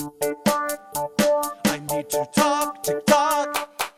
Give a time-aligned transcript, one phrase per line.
[0.00, 3.92] I need to talk, TikTok.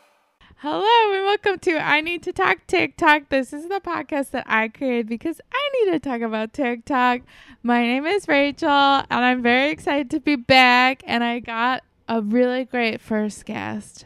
[0.57, 3.29] Hello and welcome to I Need to Talk TikTok.
[3.29, 7.21] This is the podcast that I created because I need to talk about TikTok.
[7.63, 11.05] My name is Rachel and I'm very excited to be back.
[11.07, 14.05] And I got a really great first guest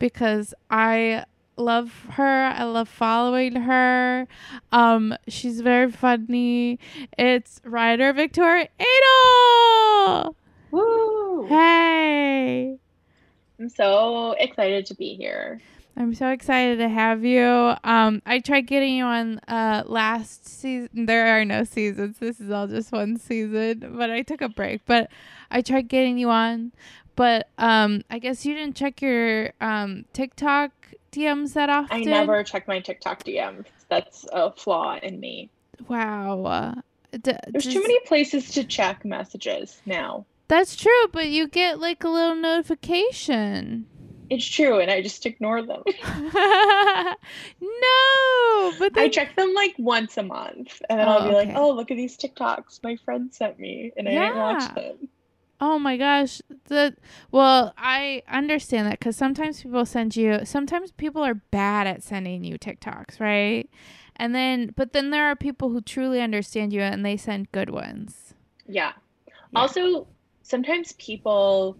[0.00, 1.26] because I
[1.56, 2.46] love her.
[2.56, 4.26] I love following her.
[4.72, 6.80] Um, she's very funny.
[7.16, 10.34] It's writer Victoria Adel.
[10.72, 11.15] Woo!
[11.44, 12.78] Hey.
[13.58, 15.60] I'm so excited to be here.
[15.96, 17.74] I'm so excited to have you.
[17.82, 21.06] Um, I tried getting you on uh last season.
[21.06, 22.18] There are no seasons.
[22.18, 23.94] This is all just one season.
[23.96, 24.82] But I took a break.
[24.84, 25.10] But
[25.50, 26.72] I tried getting you on.
[27.14, 30.70] But um, I guess you didn't check your um TikTok
[31.12, 31.96] DMs that often.
[31.96, 33.64] I never check my TikTok DMs.
[33.88, 35.48] That's a flaw in me.
[35.88, 36.74] Wow.
[37.22, 40.26] D- There's too many places to check messages now.
[40.48, 43.86] That's true, but you get like a little notification.
[44.28, 45.82] It's true, and I just ignore them.
[45.86, 47.14] no,
[48.78, 51.52] but I check them like once a month, and then Oh, I'll be oh, like,
[51.54, 55.08] "Oh, look at these TikToks my friend sent me," and I didn't watch them.
[55.60, 56.42] Oh my gosh.
[56.64, 56.96] The
[57.30, 62.44] well, I understand that cuz sometimes people send you sometimes people are bad at sending
[62.44, 63.70] you TikToks, right?
[64.16, 67.70] And then but then there are people who truly understand you and they send good
[67.70, 68.34] ones.
[68.66, 68.92] Yeah.
[69.26, 69.60] Yeah.
[69.60, 70.06] Also,
[70.46, 71.76] sometimes people,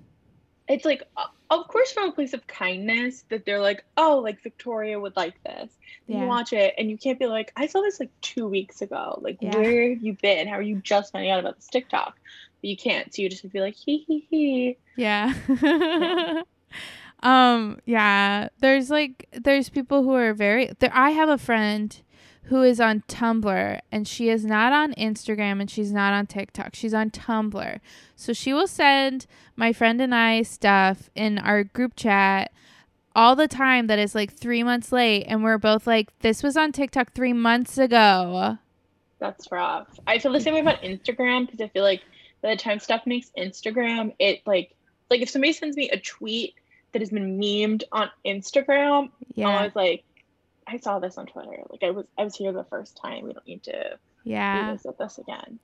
[0.68, 1.02] it's like,
[1.50, 5.40] of course, from a place of kindness that they're like, oh, like Victoria would like
[5.44, 5.70] this.
[6.08, 6.22] Yeah.
[6.22, 9.18] You watch it, and you can't be like, I saw this like two weeks ago.
[9.22, 9.56] Like, Yeah.
[9.56, 10.48] where have you been?
[10.48, 12.18] How are you just finding out about this TikTok?
[12.60, 13.14] But you can't.
[13.14, 14.76] So you just be like, hee hee hee.
[14.96, 15.32] Yeah.
[17.22, 21.96] um yeah, there's like there's people who are very there I have a friend
[22.46, 26.74] who is on Tumblr and she is not on Instagram and she's not on TikTok.
[26.74, 27.80] She's on Tumblr.
[28.14, 32.52] So she will send my friend and I stuff in our group chat
[33.14, 36.56] all the time that is like 3 months late and we're both like this was
[36.56, 38.58] on TikTok 3 months ago.
[39.18, 39.88] That's rough.
[40.06, 42.02] I feel the same way about Instagram because I feel like
[42.42, 44.74] by the time stuff makes Instagram, it like,
[45.10, 46.54] like if somebody sends me a tweet
[46.92, 49.48] that has been memed on Instagram, Yeah.
[49.48, 50.04] I was like,
[50.66, 51.62] I saw this on Twitter.
[51.70, 53.24] Like I was I was here the first time.
[53.24, 54.68] We don't need to yeah.
[54.68, 55.58] revisit this again.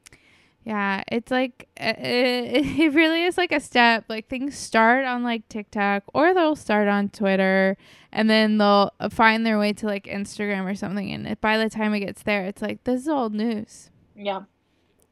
[0.64, 4.04] Yeah, it's like uh, it, it really is like a step.
[4.08, 7.76] Like things start on like TikTok or they'll start on Twitter
[8.12, 11.10] and then they'll uh, find their way to like Instagram or something.
[11.10, 13.90] And it, by the time it gets there, it's like this is old news.
[14.14, 14.42] Yeah.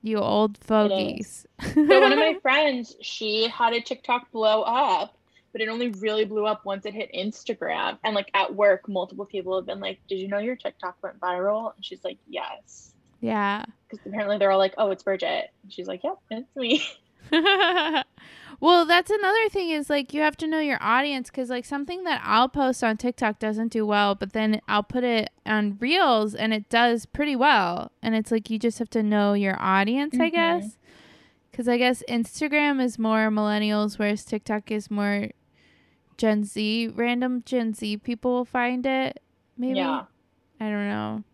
[0.02, 1.46] You old fogies.
[1.74, 5.14] So one of my friends, she had a TikTok blow up,
[5.52, 7.98] but it only really blew up once it hit Instagram.
[8.04, 11.18] And like at work, multiple people have been like, Did you know your TikTok went
[11.20, 11.72] viral?
[11.74, 12.94] And she's like, Yes.
[13.20, 13.64] yeah.
[13.88, 15.50] Because apparently they're all like, Oh, it's Bridget.
[15.62, 16.82] And she's like, Yep, it's me.
[18.60, 22.04] well, that's another thing is like you have to know your audience because like something
[22.04, 26.34] that I'll post on TikTok doesn't do well, but then I'll put it on Reels
[26.34, 27.92] and it does pretty well.
[28.02, 30.32] And it's like you just have to know your audience, I Mhm.
[30.32, 30.76] guess.
[31.50, 35.28] Because I guess Instagram is more millennials, whereas TikTok is more
[36.20, 36.88] Gen Z.
[36.94, 39.22] Random Gen Z people will find it.
[39.56, 39.78] Maybe.
[39.78, 40.02] Yeah.
[40.60, 41.24] I don't know.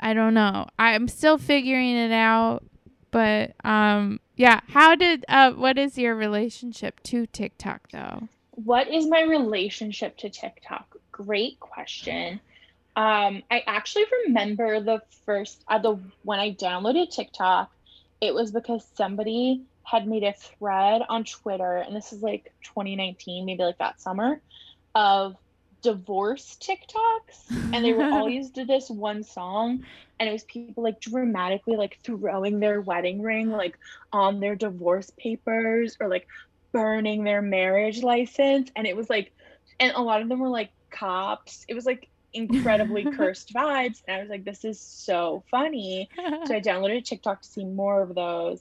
[0.00, 0.66] I don't know.
[0.80, 2.64] I'm still figuring it out.
[3.12, 8.28] But um yeah, how did uh what is your relationship to TikTok though?
[8.50, 10.96] What is my relationship to TikTok?
[11.12, 12.40] Great question.
[12.96, 17.70] Um, I actually remember the first uh, the when I downloaded TikTok,
[18.20, 23.44] it was because somebody had made a thread on Twitter, and this is like 2019,
[23.44, 24.40] maybe like that summer,
[24.94, 25.36] of
[25.82, 29.84] divorce TikToks, and they were all used to this one song,
[30.18, 33.78] and it was people like dramatically like throwing their wedding ring like
[34.12, 36.26] on their divorce papers or like
[36.72, 38.70] burning their marriage license.
[38.74, 39.32] And it was like
[39.78, 41.64] and a lot of them were like cops.
[41.68, 46.08] It was like incredibly cursed vibes and i was like this is so funny.
[46.46, 48.60] So i downloaded tiktok to see more of those.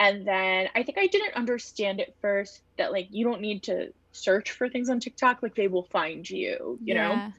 [0.00, 3.92] And then i think i didn't understand at first that like you don't need to
[4.12, 7.32] search for things on tiktok like they will find you you know?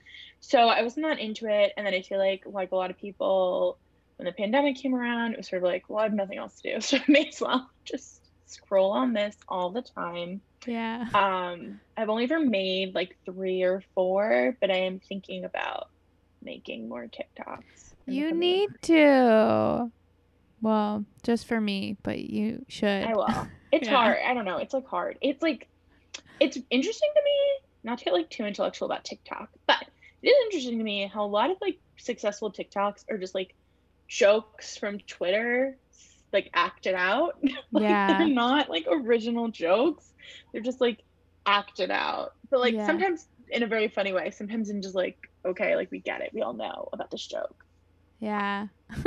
[0.46, 2.98] So I was not into it, and then I feel like like a lot of
[2.98, 3.78] people,
[4.18, 6.60] when the pandemic came around, it was sort of like, well, I have nothing else
[6.62, 8.23] to do, so I may as well just
[8.54, 10.42] scroll on this all the time.
[10.66, 11.06] Yeah.
[11.14, 15.90] Um, I've only ever made like three or four, but I am thinking about
[16.42, 17.94] making more TikToks.
[18.06, 19.92] You need to.
[20.62, 23.04] Well, just for me, but you should.
[23.04, 23.48] I will.
[23.74, 23.96] It's Yeah.
[23.96, 24.18] hard.
[24.24, 24.58] I don't know.
[24.60, 25.18] It's like hard.
[25.20, 25.68] It's like
[26.40, 29.84] it's interesting to me, not to get like too intellectual about TikTok, but
[30.22, 33.56] it is interesting to me how a lot of like successful TikToks are just like
[34.08, 35.76] jokes from Twitter
[36.34, 37.38] like acted out.
[37.72, 38.18] like Yeah.
[38.18, 40.12] they're not like original jokes.
[40.52, 41.00] They're just like
[41.46, 42.34] acted out.
[42.50, 42.86] But like Yeah.
[42.86, 46.32] sometimes in a very funny way, sometimes in just like, okay, like we get it.
[46.34, 47.56] We all know about this joke.
[48.20, 48.68] Yeah.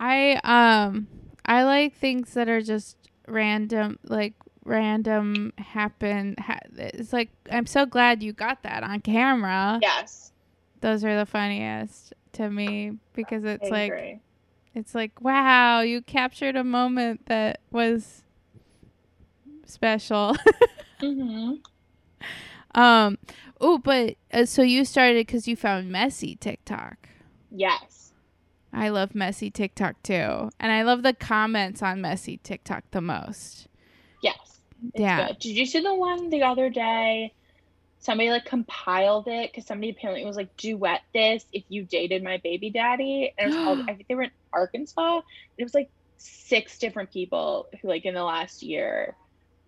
[0.00, 1.06] I um
[1.44, 2.96] I like things that are just
[3.26, 4.34] random like
[4.64, 9.78] random happen ha- it's like I'm so glad you got that on camera.
[9.82, 10.32] Yes.
[10.80, 14.20] Those are the funniest to me because it's I like agree.
[14.74, 18.22] It's like wow, you captured a moment that was
[19.66, 20.36] special.
[21.00, 21.54] hmm
[22.74, 23.18] um
[23.60, 27.08] oh, but uh, so you started cuz you found messy TikTok.
[27.50, 28.12] Yes.
[28.72, 30.50] I love messy TikTok too.
[30.58, 33.68] And I love the comments on messy TikTok the most.
[34.22, 34.60] Yes.
[34.94, 35.28] Yeah.
[35.28, 35.38] good.
[35.40, 37.34] Did you see the one the other day?
[38.02, 42.40] Somebody like compiled it because somebody apparently was like duet this if you dated my
[42.44, 43.32] baby daddy.
[43.38, 45.22] And it was called I think they were in Arkansas.
[45.58, 45.88] It was like
[46.18, 49.16] six different people who like in the last year.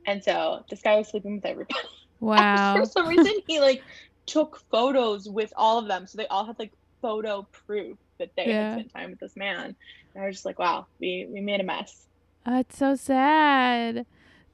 [0.07, 1.79] And so this guy was sleeping with everybody.
[2.21, 2.75] Wow.
[2.77, 3.83] For some reason he like
[4.27, 6.07] took photos with all of them.
[6.07, 6.73] So they all had like
[7.03, 8.59] photo proof that they Yeah.
[8.61, 9.77] had spent time with this man.
[10.15, 12.07] And I was just like, wow, we we made a mess.
[12.47, 14.07] That's so sad.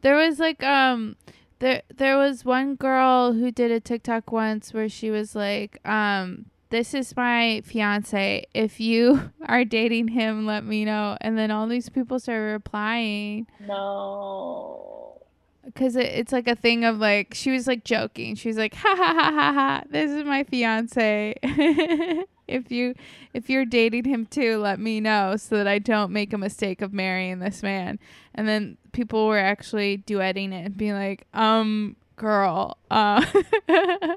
[0.02, 1.16] There was like um
[1.60, 6.46] there there was one girl who did a TikTok once where she was like um
[6.70, 8.46] this is my fiance.
[8.54, 11.16] If you are dating him, let me know.
[11.20, 13.48] And then all these people started replying.
[13.66, 15.20] No.
[15.64, 18.74] because it, it's like a thing of like she was like joking she was like
[18.74, 21.34] ha ha ha ha ha this is my fiance
[22.50, 22.94] if you
[23.34, 26.82] if you're dating him too let me know so that i don't make a mistake
[26.82, 27.98] of marrying this man
[28.34, 33.24] and then people were actually duetting it and being like um girl uh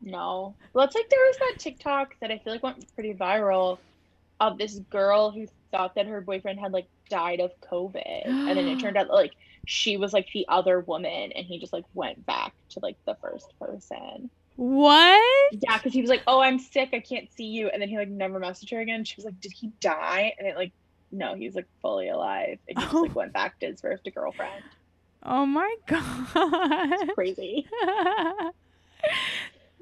[0.00, 0.54] No.
[0.72, 3.78] Well, it's like there was that TikTok that I feel like went pretty viral
[4.40, 8.26] of this girl who thought that her boyfriend had like died of COVID.
[8.26, 9.32] and then it turned out that like
[9.66, 13.16] she was like the other woman and he just like went back to like the
[13.20, 14.30] first person.
[14.58, 15.22] What
[15.52, 17.68] Yeah, because he was like, Oh, I'm sick, I can't see you.
[17.68, 19.04] And then he like never messaged her again.
[19.04, 20.34] She was like, Did he die?
[20.38, 20.72] And it like,
[21.12, 22.58] no, he's like fully alive.
[22.68, 23.14] And he just like Oh.
[23.14, 24.64] went back to his first girlfriend.
[25.22, 27.66] oh my god Crazy.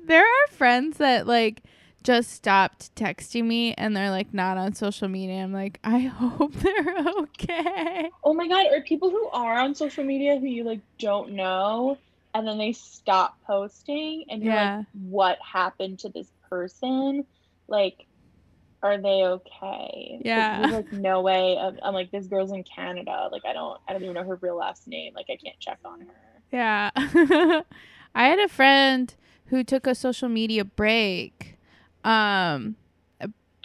[0.06, 1.62] there are friends that like
[2.02, 5.42] just stopped texting me and they're like not on social media.
[5.42, 8.10] I'm like, I hope they're okay.
[8.22, 11.98] Oh my god, or people who are on social media who you like don't know
[12.36, 14.76] and then they stop posting and you're Yeah.
[14.78, 17.24] like, what happened to this person?
[17.66, 17.96] Like,
[18.82, 20.18] are they okay?
[20.18, 20.58] Like, Yeah.
[20.58, 23.30] there's like no way of I'm like, this girl's in Canada.
[23.32, 25.14] Like I don't I don't even know her real last name.
[25.14, 26.42] Like I can't check on her.
[26.52, 26.90] Yeah.
[28.14, 29.14] I had a friend
[29.46, 31.56] who took a social media break
[32.04, 32.76] um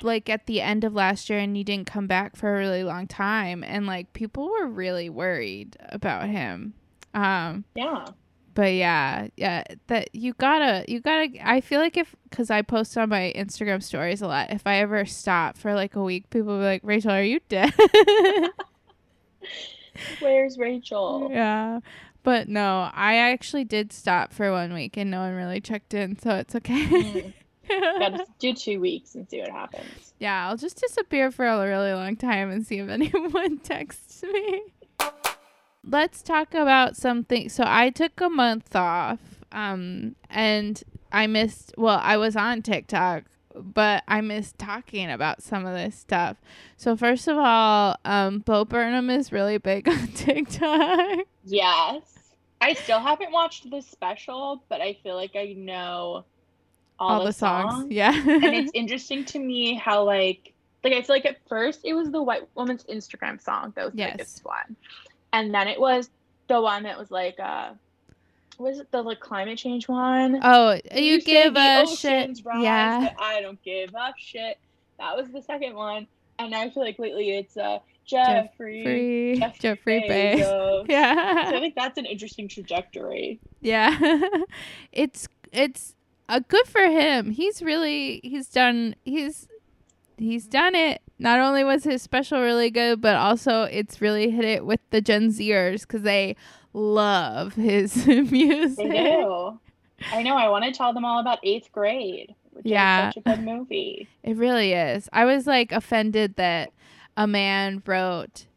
[0.01, 2.83] like at the end of last year and he didn't come back for a really
[2.85, 6.73] long time and like people were really worried about him.
[7.13, 8.05] Um Yeah.
[8.53, 12.97] But yeah yeah that you gotta you gotta i feel like if because i post
[12.97, 16.53] on my instagram stories a lot if i ever stop for like a week people
[16.53, 17.73] will be like rachel are you dead
[20.19, 21.29] Where's Rachel?
[21.31, 21.79] yeah
[22.23, 26.17] but no i actually did stop for one week and no one really checked in
[26.19, 27.33] so it's okay Mm,
[27.99, 30.13] Gotta do two weeks and see what happens.
[30.19, 34.61] yeah i'll just disappear for a really long time and see if anyone texts me
[35.87, 37.49] let's talk about something.
[37.49, 39.19] So i took a month off
[39.51, 43.23] um and i missed well i was on tiktok
[43.53, 46.37] but i missed talking about some of this stuff.
[46.77, 51.25] So first of all um bo burnham is really big on tiktok.
[51.43, 52.01] Yes.
[52.61, 56.25] I still haven't watched the special, but I feel like I know
[56.99, 58.13] all, all, the songs, yeah.
[58.13, 62.11] And it's interesting to me how like like I feel like at first it was
[62.11, 64.11] the white woman's Instagram song that was the Yes.
[64.13, 64.75] biggest one,
[65.33, 66.09] and then it was
[66.47, 67.71] the one that was like uh,
[68.57, 70.39] was it the like climate change one?
[70.43, 74.57] oh you, say give a shit rise, yeah I don't give up shit.
[74.99, 76.07] That was the second one,
[76.37, 80.41] and I feel like lately it's uh Jeffrey free Jeff jeffrey Bezos.
[80.41, 80.85] Bezos.
[80.89, 83.39] yeah So I think that's an interesting trajectory.
[83.61, 83.97] Yeah.
[84.91, 85.95] it's it's
[86.27, 87.31] uh, good for him.
[87.31, 89.47] He's really he's done he's
[90.17, 91.01] he's done it.
[91.21, 95.01] Not only was his special really good, but also it's really hit it with the
[95.01, 96.35] Gen Zers cuz they
[96.73, 98.77] love his music.
[98.87, 99.59] They do.
[100.11, 100.35] I know.
[100.35, 103.09] I want to tell them all about Eighth Grade, which Yeah.
[103.09, 104.07] is such a good movie.
[104.23, 105.07] It really is.
[105.13, 106.71] I was like offended that
[107.15, 108.47] a man wrote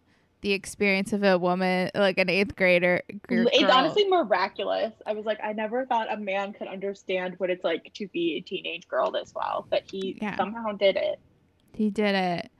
[0.40, 4.92] the experience of a woman like an 8th grader gr- It's honestly miraculous.
[5.06, 8.36] I was like, I never thought a man could understand what it's like to be
[8.36, 10.36] a teenage girl this well, but he Yeah.
[10.36, 11.18] somehow did it.
[11.74, 12.50] He did it.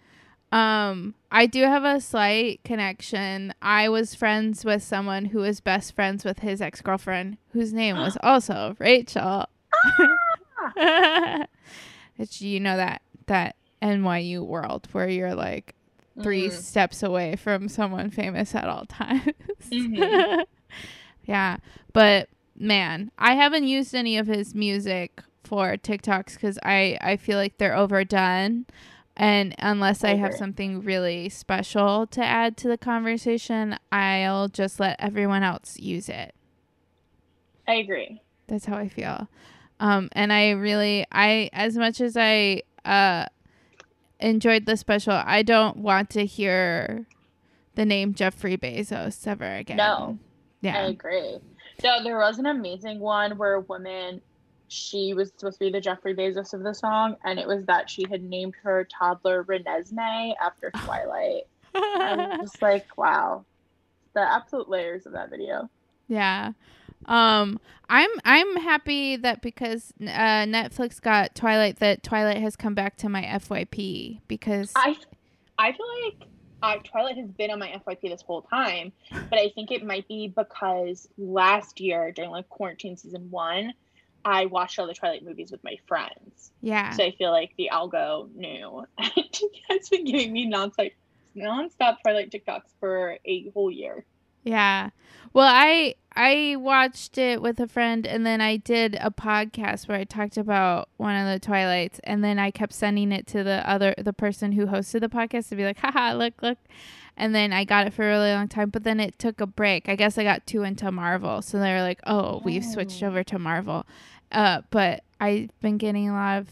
[0.54, 3.52] Um, I do have a slight connection.
[3.60, 7.96] I was friends with someone who was best friends with his ex girlfriend, whose name
[7.98, 9.46] was also Rachel.
[10.76, 15.74] it's you know that that NYU world where you're like
[16.22, 16.52] 3 Mhm.
[16.52, 19.32] steps away from someone famous at all times.
[19.70, 20.44] Mhm.
[21.24, 21.56] yeah,
[21.92, 27.38] but man, I haven't used any of his music for TikToks because I I feel
[27.38, 28.66] like they're overdone,
[29.16, 34.96] and unless I have something really special to add to the conversation, I'll just let
[34.98, 36.34] everyone else use it.
[37.68, 38.20] I agree.
[38.48, 39.28] That's how I feel.
[39.80, 43.26] Um, and I really, I as much as I uh
[44.20, 47.06] enjoyed the special, I don't want to hear
[47.74, 49.76] the name Jeffrey Bezos ever again.
[49.76, 50.18] No.
[50.60, 51.38] Yeah, I agree.
[51.80, 54.20] So there was an amazing one where a woman,
[54.74, 57.88] she was supposed to be the Jeffrey Bezos of the song, and it was that
[57.88, 61.46] she had named her toddler Renesmee after Twilight.
[61.74, 63.44] I was just like, wow,
[64.14, 65.70] the absolute layers of that video.
[66.08, 66.52] yeah.
[67.06, 70.04] Um, I'm I'm happy that because uh,
[70.46, 74.96] Netflix got Twilight, that Twilight has come back to my FYP because I,
[75.58, 76.28] I feel like
[76.62, 80.08] uh, Twilight has been on my FYP this whole time, but I think it might
[80.08, 83.74] be because last year during like quarantine season one,
[84.24, 86.50] I watched all the Twilight movies with my friends.
[86.62, 88.84] yeah, So I feel like the algo knew.
[88.98, 90.92] it's been giving me nonstop,
[91.36, 94.04] nonstop Twilight TikToks for a whole year.
[94.44, 94.90] Yeah.
[95.32, 99.98] Well, I I watched it with a friend and then I did a podcast where
[99.98, 103.68] I talked about one of the Twilights and then I kept sending it to the
[103.68, 106.58] other the person who hosted the podcast to be like, "Haha, look, look."
[107.16, 109.46] And then I got it for a really long time, but then it took a
[109.46, 109.88] break.
[109.88, 111.42] I guess I got too into Marvel.
[111.42, 113.06] So they were like, "Oh, we've switched Oh.
[113.08, 113.86] over to Marvel."
[114.32, 116.48] Uh, but I've been getting a lot of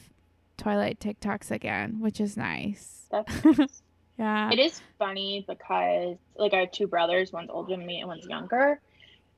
[0.57, 3.09] Twilight TikToks again, which is nice.
[3.45, 3.83] Nice.
[4.19, 4.50] Yeah.
[4.52, 8.26] it is funny because like I have two brothers, one's older than me and one's
[8.26, 8.79] younger,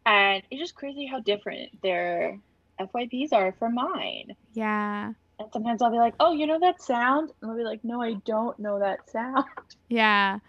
[0.04, 2.38] and it's just crazy how different their
[2.80, 4.34] FYPs are from mine.
[4.52, 5.12] Yeah.
[5.38, 8.02] And sometimes I'll be like, "Oh, you know that sound?" And they'll be like, "No,
[8.02, 9.44] I don't know that sound."
[9.88, 10.40] Yeah.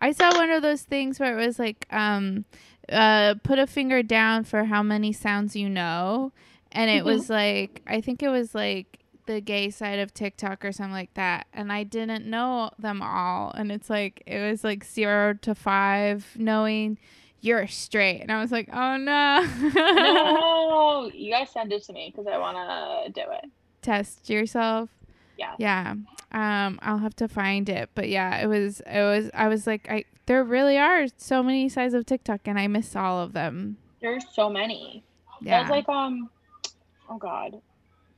[0.00, 2.44] I saw one of those things where it was like, um,
[2.90, 6.32] uh, put a finger down for how many sounds you know.
[6.74, 7.06] And it Mhm.
[7.06, 11.14] was like, I think it was like the gay side of TikTok or something like
[11.14, 11.46] that.
[11.54, 13.52] And I didn't know them all.
[13.52, 16.98] And it's like, it was like zero to five, knowing
[17.40, 18.20] you're straight.
[18.20, 19.46] And I was like, oh no.
[19.74, 23.50] no, you guys send it to me because I want to do it.
[23.82, 24.90] Test yourself.
[25.38, 25.54] Yeah.
[25.58, 25.94] Yeah.
[26.32, 27.90] Um, I'll have to find it.
[27.94, 31.68] But yeah, it was it was I was like I there really are so many
[31.68, 33.76] sides of TikTok and I miss all of them.
[34.00, 35.04] There's so many.
[35.40, 35.58] Yeah.
[35.60, 36.30] There's like um,
[37.10, 37.60] oh god,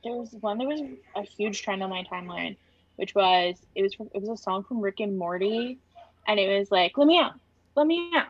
[0.03, 0.81] there was one that was
[1.15, 2.57] a huge trend on my timeline,
[2.95, 5.79] which was it was from, it was a song from Rick and Morty,
[6.27, 7.33] and it was like, "Let me out,
[7.75, 8.27] let me out.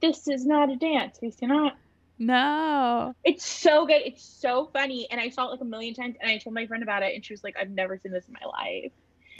[0.00, 1.18] This is not a dance.
[1.22, 1.76] You see not."
[2.18, 3.14] no.
[3.24, 4.02] It's so good.
[4.04, 6.66] It's so funny, and I saw it like a million times, and I told my
[6.66, 8.92] friend about it, and she was like, "I've never seen this in my life."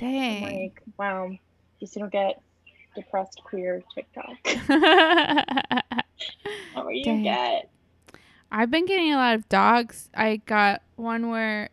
[0.03, 0.43] I'm Dang.
[0.43, 1.31] like, wow,
[1.79, 2.41] you still don't get
[2.95, 4.37] depressed queer TikTok.
[6.73, 7.23] What were you Dang.
[7.23, 7.71] get?
[8.53, 10.09] I've been getting a lot of dogs.
[10.15, 11.71] I got one where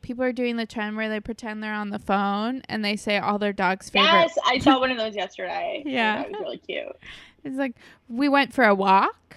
[0.00, 3.18] people are doing the trend where they pretend they're on the phone and they say
[3.18, 4.08] all their dog's favorite.
[4.10, 5.82] Yes, I saw one of those yesterday.
[5.86, 6.18] Yeah.
[6.22, 6.96] that was really cute.
[7.44, 7.74] It's like
[8.08, 9.36] we went for a walk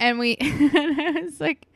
[0.00, 1.66] and we and I was like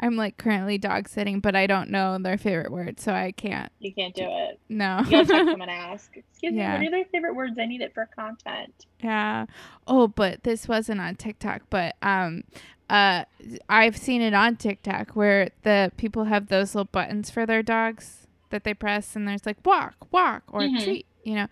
[0.00, 3.70] I'm like currently dog sitting, but I don't know their favorite word, so I can't.
[3.78, 4.58] You can't do it.
[4.70, 5.00] No.
[5.04, 6.16] You gotta text them and ask.
[6.16, 6.78] Excuse Yeah.
[6.78, 7.58] me, what are their favorite words?
[7.60, 8.86] I need it for content.
[9.00, 9.46] Yeah.
[9.86, 12.44] Oh, but this wasn't on TikTok, but um
[12.90, 13.24] uh
[13.68, 18.26] I've seen it on TikTok where the people have those little buttons for their dogs
[18.50, 20.82] that they press and there's like walk, walk or Mhm.
[20.84, 21.46] treat, you know.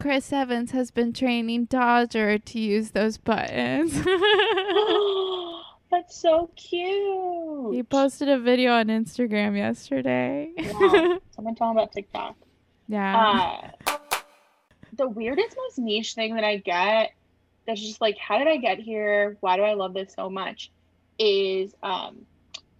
[0.00, 3.92] Chris Evans has been training Dodger to use those buttons.
[5.90, 7.74] That's so cute.
[7.74, 10.50] he posted a video on Instagram yesterday.
[10.56, 11.18] Wow.
[11.30, 12.36] Someone tell him about TikTok.
[12.88, 13.70] yeah.
[13.86, 13.96] Uh,
[14.94, 17.12] the weirdest, most niche thing that I get
[17.68, 19.36] that's just like, how did I get here?
[19.40, 20.70] Why do I love this so much?
[21.18, 22.24] Is um,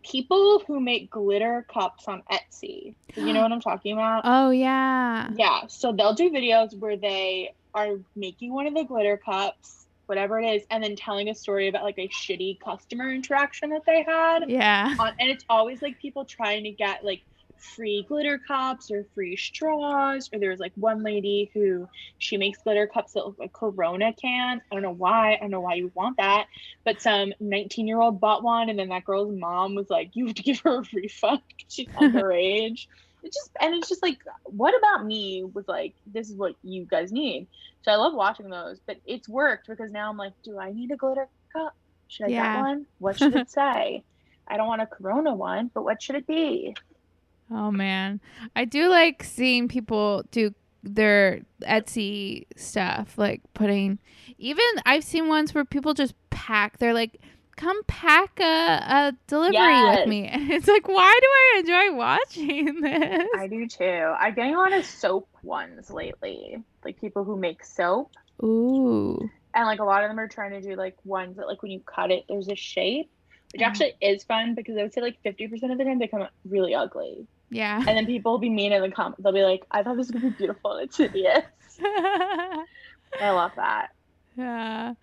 [0.02, 2.95] people who make glitter cups on Etsy.
[3.14, 4.23] You know what I'm talking about?
[4.25, 5.28] oh yeah.
[5.35, 10.40] Yeah, so they'll do videos where they are making one of the glitter cups, whatever
[10.40, 14.02] it is, and then telling a story about like a shitty customer interaction that they
[14.02, 14.49] had.
[14.49, 14.95] Yeah.
[14.99, 17.21] On, and it's always like people trying to get like
[17.60, 20.28] free glitter cups or free straws.
[20.32, 21.86] Or there's like one lady who
[22.18, 24.60] she makes glitter cups that look like Corona can.
[24.70, 25.34] I don't know why.
[25.34, 26.46] I don't know why you want that.
[26.84, 30.26] But some 19 year old bought one, and then that girl's mom was like, "You
[30.26, 31.42] have to give her a refund.
[31.68, 32.86] She's underage."
[33.22, 36.86] it just and it's just like, what about me was like, this is what you
[36.86, 37.48] guys need.
[37.82, 40.90] So I love watching those, but it's worked because now I'm like, do I need
[40.92, 41.74] a glitter cup?
[42.08, 42.44] Should I Yeah.
[42.44, 42.86] get one?
[42.98, 44.04] What should it say?
[44.48, 46.74] I don't want a Corona one, but what should it be?
[47.50, 48.21] Oh man,
[48.55, 53.99] I do like seeing people do their Etsy stuff, like putting.
[54.38, 56.78] Even I've seen ones where people just pack.
[56.78, 57.21] They're like,
[57.57, 59.99] "Come pack a, a delivery Yes.
[60.00, 63.28] with me," and it's like, why do I enjoy watching this?
[63.37, 63.85] I do too.
[63.85, 68.11] I'm getting a lot of soap ones lately, like people who make soap.
[68.43, 71.62] Ooh, and like a lot of them are trying to do like ones that like
[71.62, 73.11] when you cut it there's a shape
[73.52, 73.67] which Mhm.
[73.67, 76.31] actually is fun because i would say like 50% of the time they come out
[76.49, 77.78] really ugly yeah.
[77.78, 80.09] and then people will be mean in the comments they'll be like i thought this
[80.09, 81.45] was gonna be beautiful and it's hideous
[81.83, 83.90] i love that
[84.38, 84.95] yeah.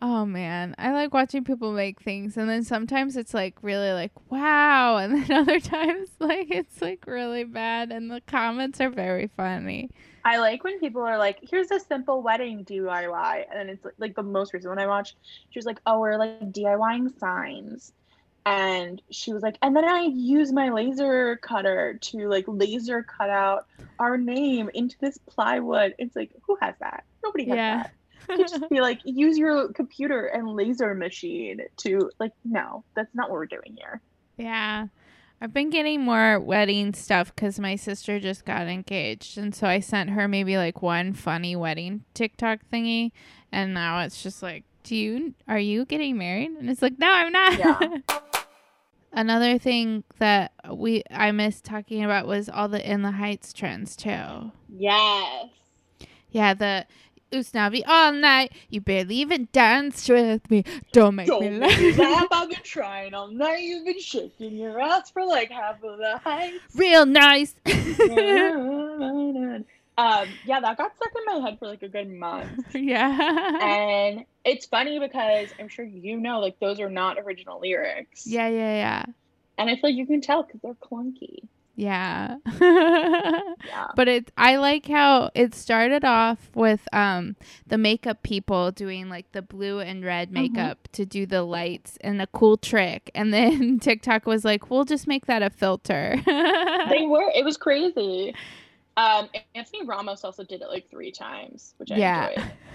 [0.00, 4.12] Oh man, I like watching people make things, and then sometimes it's like really like
[4.30, 9.28] wow, and then other times like it's like really bad, and the comments are very
[9.36, 9.90] funny.
[10.24, 13.94] i like when people are like here's a simple wedding diy and then it's like,
[13.98, 15.16] like the most recent one i watched
[15.50, 17.92] she was like oh we're like diying signs
[18.48, 23.30] and she was like and then i use my laser cutter to like laser cut
[23.30, 23.66] out
[23.98, 27.82] our name into this plywood it's like who has that nobody has Yeah.
[28.28, 33.14] that you just be like use your computer and laser machine to like no that's
[33.14, 34.00] not what we're doing here
[34.36, 34.86] Yeah.
[35.40, 39.38] I've been getting more wedding stuff because my sister just got engaged.
[39.38, 43.12] And so I sent her maybe like one funny wedding TikTok thingy.
[43.52, 46.50] And now it's just like, do you, are you getting married?
[46.58, 47.56] And it's like, no, I'm not.
[47.56, 47.78] Yeah.
[49.12, 53.96] Another thing that we, I missed talking about was all the In the Heights trends
[53.96, 54.52] too.
[54.68, 55.46] yes
[56.30, 56.54] Yeah.
[56.54, 56.86] The
[57.32, 58.52] Usnavi all night.
[58.70, 60.64] You barely even danced with me.
[60.92, 61.98] Don't make me Don't me laugh.
[61.98, 62.26] laugh.
[62.30, 63.60] I've been trying all night.
[63.60, 66.58] You've been shaking your ass for like half of the heights.
[66.74, 67.54] Real nice.
[69.98, 72.66] um, yeah, that got stuck in my head for like a good month.
[72.74, 73.58] yeah.
[73.60, 78.24] And it's funny because I'm sure you know, like those are not original lyrics.
[78.24, 79.04] Yeah, yeah, yeah.
[79.58, 81.48] And I feel like you can tell because they're clunky.
[81.74, 82.36] Yeah.
[82.60, 83.86] Yeah.
[83.96, 89.30] but it I like how it started off with um the makeup people doing like
[89.32, 93.78] the blue and red makeup to do the lights and a cool trick and then
[93.80, 97.30] TikTok was like, "We'll just make that a filter." They were.
[97.34, 98.34] It was crazy.
[98.98, 102.28] Um, Anthony Ramos also did it like three times, which I Yeah.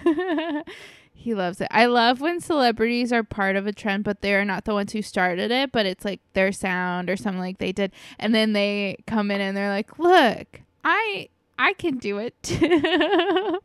[0.06, 0.64] enjoyed.
[1.14, 1.68] he loves it.
[1.70, 5.02] I love when celebrities are part of a trend, but they're not the ones who
[5.02, 7.92] started it, but it's like their sound or something like they did.
[8.20, 11.28] And then they come in and they're like, "Look, I
[11.60, 13.60] I can do it too."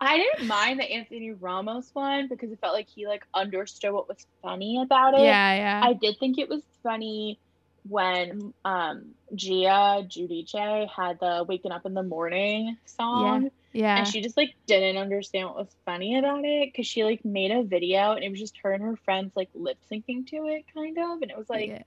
[0.00, 4.08] I didn't mind the Anthony Ramos one because it felt like he like understood what
[4.08, 5.20] was funny about it.
[5.22, 5.80] yeah, yeah.
[5.82, 7.38] I did think it was funny
[7.88, 13.50] when um Gia Giudice had the waking up in the morning song.
[13.72, 13.96] Yeah.
[13.98, 17.50] and she just like didn't understand what was funny about it because she like made
[17.50, 20.64] a video and it was just her and her friends like lip syncing to it
[20.74, 21.22] kind of.
[21.22, 21.82] And it was like Yeah.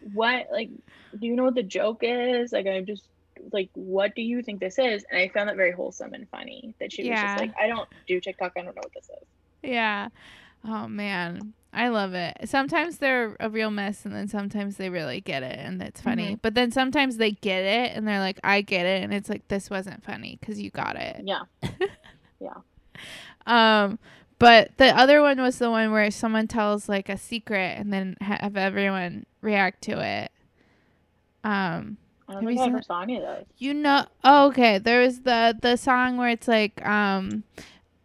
[0.00, 0.70] what like
[1.18, 2.52] do you know what the joke is?
[2.52, 3.08] Like i'm just
[3.52, 5.04] like what do you think this is?
[5.10, 7.88] And i found that very wholesome and funny that she was just like i don't
[8.06, 9.28] do tiktok i don't know what this is.
[9.62, 10.08] Yeah.
[10.64, 12.36] Oh man, I love it.
[12.44, 16.38] Sometimes they're a real mess, and then sometimes they really get it, and it's funny.
[16.40, 19.48] But then sometimes they get it, and they're like, "I get it," and it's like,
[19.48, 21.42] "This wasn't funny because you got it." yeah
[22.40, 22.54] yeah.
[23.46, 23.98] Um,
[24.38, 28.16] but the other one was the one where someone tells like a secret, and then
[28.20, 30.30] have everyone react to it.
[31.42, 34.78] Um, i don't think you i ever saw any of those you know, oh, okay.
[34.78, 37.44] There was the the song where it's like, um,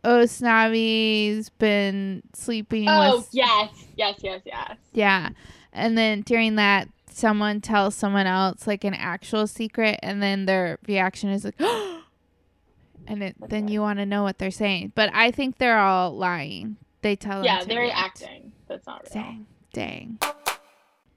[0.03, 5.29] "Oh, Snavi's been sleeping oh with." yes yes yes yes Yeah.
[5.71, 10.79] And then during that, someone tells someone else like an actual secret, and then their
[10.87, 11.59] reaction is like,
[13.07, 14.93] and it, then you want to know what they're saying.
[14.95, 16.77] But I think they're all lying.
[17.01, 18.23] They tell yeah they're react.
[18.23, 20.19] acting that's not real Dang, dang.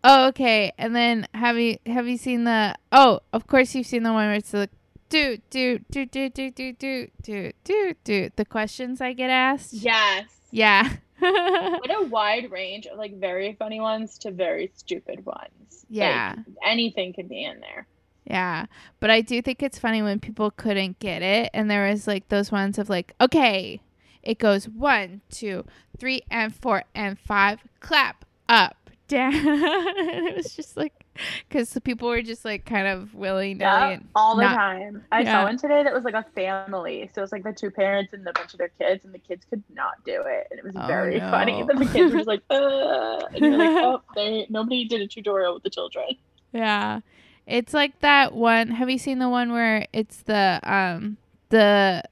[0.04, 0.72] Oh, okay.
[0.78, 2.74] And then have you have you seen the?
[2.90, 4.70] Oh, of course you've seen the one where it's like,
[5.12, 9.74] do do do do do do do do do do the questions I get asked.
[9.74, 10.88] yes Yeah.
[11.20, 16.34] what a wide range of like very funny ones to very stupid ones Yeah.
[16.36, 17.86] like, anything could be in there
[18.24, 18.66] Yeah,
[19.00, 22.28] but I do think it's funny when people couldn't get it, and there was like
[22.28, 23.80] those ones of like, okay,
[24.22, 25.64] it goes one, two,
[25.98, 31.01] three, and four, and five, clap up, down, and it was just like,
[31.48, 35.04] because the people were just like kind of willing to, Yeah, all the not- time.
[35.12, 35.32] I yeah.
[35.40, 37.10] saw one today that was like a family.
[37.14, 39.18] So it was like the two parents and a bunch of their kids, and the
[39.18, 40.48] kids could not do it.
[40.50, 41.30] And it was Oh, very no.
[41.30, 41.62] funny.
[41.66, 45.06] But the kids were just like, uh, and you're like, oh, they, nobody did a
[45.06, 46.06] tutorial with the children.
[46.52, 47.00] yeah,
[47.46, 48.68] It's like that one.
[48.68, 51.16] Have you seen the one where it's the um
[51.50, 52.02] the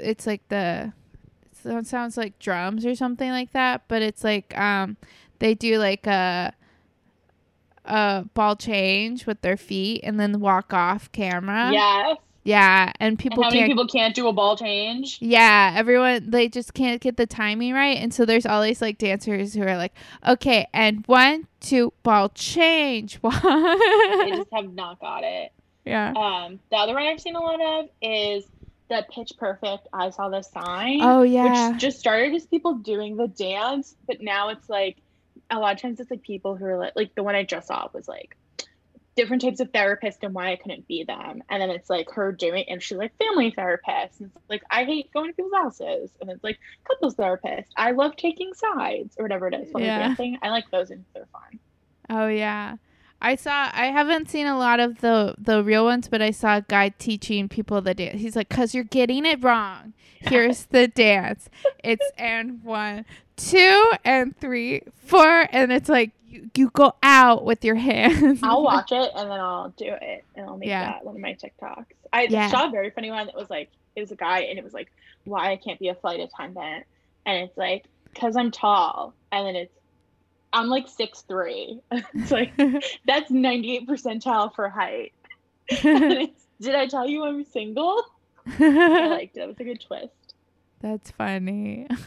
[0.00, 0.92] it's like the
[1.64, 4.96] it sounds like drums or something like that, but it's like um
[5.40, 6.54] they do like a
[7.86, 11.70] a ball change with their feet and then walk off camera.
[11.72, 12.18] yes.
[12.44, 15.18] Yeah, and And people how many can't people can't do a ball change?
[15.20, 18.98] yeah, everyone they just can't get the timing right, and so there's all these like
[18.98, 19.92] dancers who are like,
[20.24, 25.50] okay, and one, two, ball change, They just have not got it.
[25.84, 26.12] yeah.
[26.16, 28.44] Um, the other one I've seen a lot of is
[28.88, 29.88] the Pitch Perfect.
[29.92, 31.00] I saw the sign.
[31.02, 31.70] Oh yeah.
[31.72, 34.98] which just started as people doing the dance, but now it's like
[35.50, 37.68] a lot of times it's like people who are like like the one I just
[37.68, 38.36] saw was like
[39.16, 41.42] different types of therapists and why I couldn't be them.
[41.48, 44.20] And then it's like her doing and she's like family therapist.
[44.20, 46.10] And it's like I hate going to people's houses.
[46.20, 47.72] And it's like couples therapist.
[47.76, 50.08] I love taking sides or whatever it is Yeah.
[50.08, 50.38] dancing.
[50.42, 51.58] I like those and they're fun.
[52.10, 52.76] Oh yeah.
[53.22, 56.58] I saw I haven't seen a lot of the the real ones, but I saw
[56.58, 58.20] a guy teaching people the dance.
[58.20, 59.94] He's like, "Cuz you're getting it wrong.
[60.20, 61.48] Here's the dance.
[61.82, 67.64] It's and one, two, and three, four, and it's like you, you go out with
[67.64, 70.84] your hands." I'll watch it and then I'll do it and I'll make Yeah.
[70.84, 71.86] that one of my TikToks.
[72.12, 72.48] I Yeah.
[72.50, 74.72] saw a very funny one that was like it was a guy and it was
[74.74, 74.90] like
[75.24, 76.84] why I can't be a flight attendant
[77.24, 79.72] and it's like because I'm tall and then it's
[80.52, 81.80] I'm like six three.
[81.90, 82.52] it's like
[83.06, 85.12] that's 98 percentile for height.
[85.68, 88.02] did I tell you I'm single?
[88.58, 89.40] I liked it.
[89.40, 90.25] It was a good twist.
[90.86, 91.88] That's funny.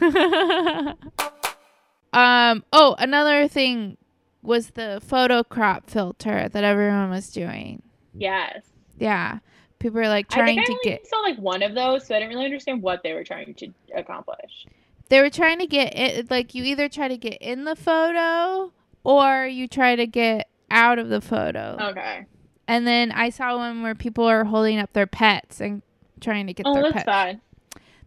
[2.12, 2.64] um.
[2.72, 3.96] Oh, another thing
[4.42, 7.82] was the photo crop filter that everyone was doing.
[8.14, 8.62] Yes.
[8.98, 9.38] Yeah,
[9.78, 11.06] people are like I trying think I to only get.
[11.06, 13.68] saw like one of those, so I didn't really understand what they were trying to
[13.94, 14.66] accomplish.
[15.08, 16.30] They were trying to get it.
[16.30, 18.72] Like you either try to get in the photo
[19.04, 21.76] or you try to get out of the photo.
[21.80, 22.26] Okay.
[22.68, 25.82] And then I saw one where people are holding up their pets and
[26.20, 27.04] trying to get Oh, their that's pets.
[27.04, 27.40] fun.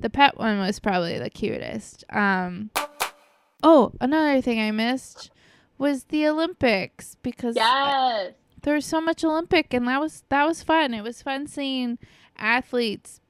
[0.04, 2.04] The pet one was probably the cutest.
[2.10, 2.72] Um,
[3.64, 5.32] oh, another thing I missed
[5.78, 8.34] was the Olympics because Yes.
[8.64, 10.94] there was so much Olympic, and that was that was fun.
[10.94, 11.98] It was fun seeing
[12.38, 13.22] athletes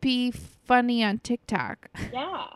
[0.00, 1.90] be funny on TikTok.
[2.14, 2.46] Yeah.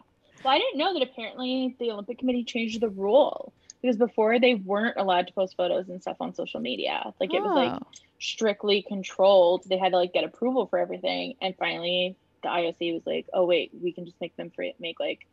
[0.42, 4.54] Well, I didn't know that apparently the Olympic Committee changed the rule because before they
[4.54, 7.12] weren't allowed to post photos and stuff on social media.
[7.20, 7.86] Like it was like Oh,
[8.20, 9.64] strictly controlled.
[9.68, 11.34] They had to like get approval for everything.
[11.42, 15.00] And finally the IOC was like, oh wait, we can just make them free make
[15.00, 15.26] like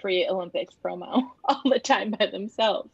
[0.00, 2.90] free Olympics promo all the time by themselves.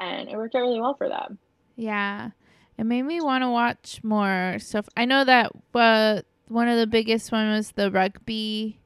[0.00, 1.38] And it worked out really well for them.
[1.76, 2.30] yeah,
[2.76, 4.88] it made me want to watch more stuff.
[4.96, 8.80] I know that uh, one of the biggest one was the rugby.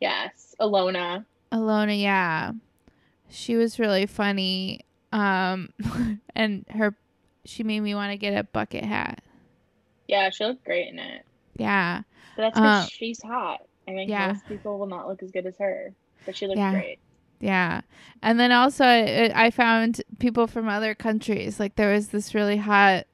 [0.00, 0.54] Yes.
[0.60, 1.24] Ilona.
[1.52, 2.52] Ilona, yeah.
[3.28, 4.80] She was really funny.
[5.12, 5.70] Um
[6.34, 6.96] and her
[7.44, 9.22] she made me want to get a bucket hat.
[10.08, 11.24] Yeah, she looked great in it.
[11.56, 12.02] Yeah.
[12.36, 13.60] But that's because Uh, she's hot.
[13.86, 14.28] I mean, yeah.
[14.28, 15.92] most people will not look as good as her,
[16.26, 16.72] but she looks Yeah.
[16.72, 16.98] great.
[17.40, 17.82] Yeah.
[18.22, 21.60] And then also I, I found people from other countries.
[21.60, 23.04] Like there was this really hot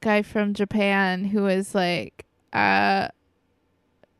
[0.00, 3.08] guy from Japan who was like uh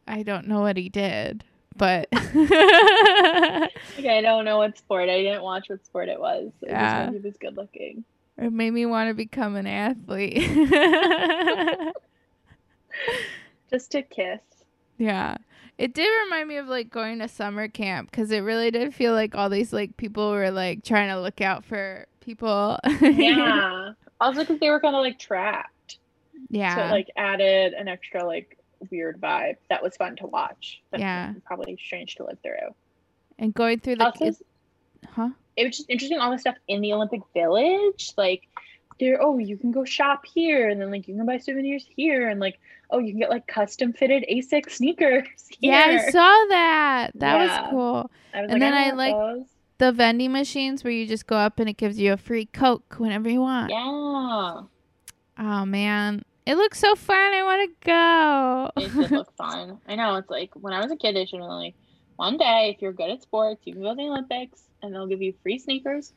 [0.09, 1.45] I don't know what he did,
[1.77, 5.09] but Okay, I don't know what sport.
[5.09, 6.51] I didn't watch what sport it was.
[6.65, 7.11] I Yeah.
[7.13, 8.05] he was good looking.
[8.37, 10.37] it made me want to become an athlete.
[13.75, 14.41] Just to kiss.
[14.99, 15.37] Yeah.
[15.79, 19.13] It did remind me of like going to summer camp because it really did feel
[19.13, 22.79] like all these like people were like trying to look out for people.
[23.03, 23.93] Yeah.
[24.21, 25.99] also, because they were kind of like trapped,
[26.49, 26.77] yeah.
[26.77, 28.57] so it like added an extra like
[28.91, 30.81] weird vibe that was fun to watch.
[30.93, 31.33] But Yeah.
[31.45, 32.75] probably strange to live through.
[33.41, 34.47] and going through the Also, it-
[35.11, 35.31] huh?
[35.57, 38.13] it was just interesting all the stuff in the Olympic Village.
[38.17, 38.43] Like,
[39.01, 42.29] there, oh, you can go shop here, and then like you can buy souvenirs here,
[42.29, 45.27] and like, oh, you can get like custom fitted ASICS sneakers.
[45.49, 45.73] Here.
[45.73, 47.11] Yeah, I saw that.
[47.15, 47.61] That Yeah.
[47.63, 48.11] was cool.
[48.35, 49.47] I was and like, then I want like- those.
[49.79, 52.95] The vending machines where you just go up and it gives you a free Coke
[52.99, 53.71] whenever you want.
[53.71, 54.63] Yeah,
[55.39, 56.23] Oh man.
[56.47, 57.17] It looks so fun.
[57.35, 58.71] I want to go.
[58.83, 59.79] it did look fun.
[59.89, 60.15] I know.
[60.17, 61.75] It's like when I was a kid, they should have like
[62.17, 65.07] one day if you're good at sports, you can go to the Olympics, and they'll
[65.09, 66.13] give you free sneakers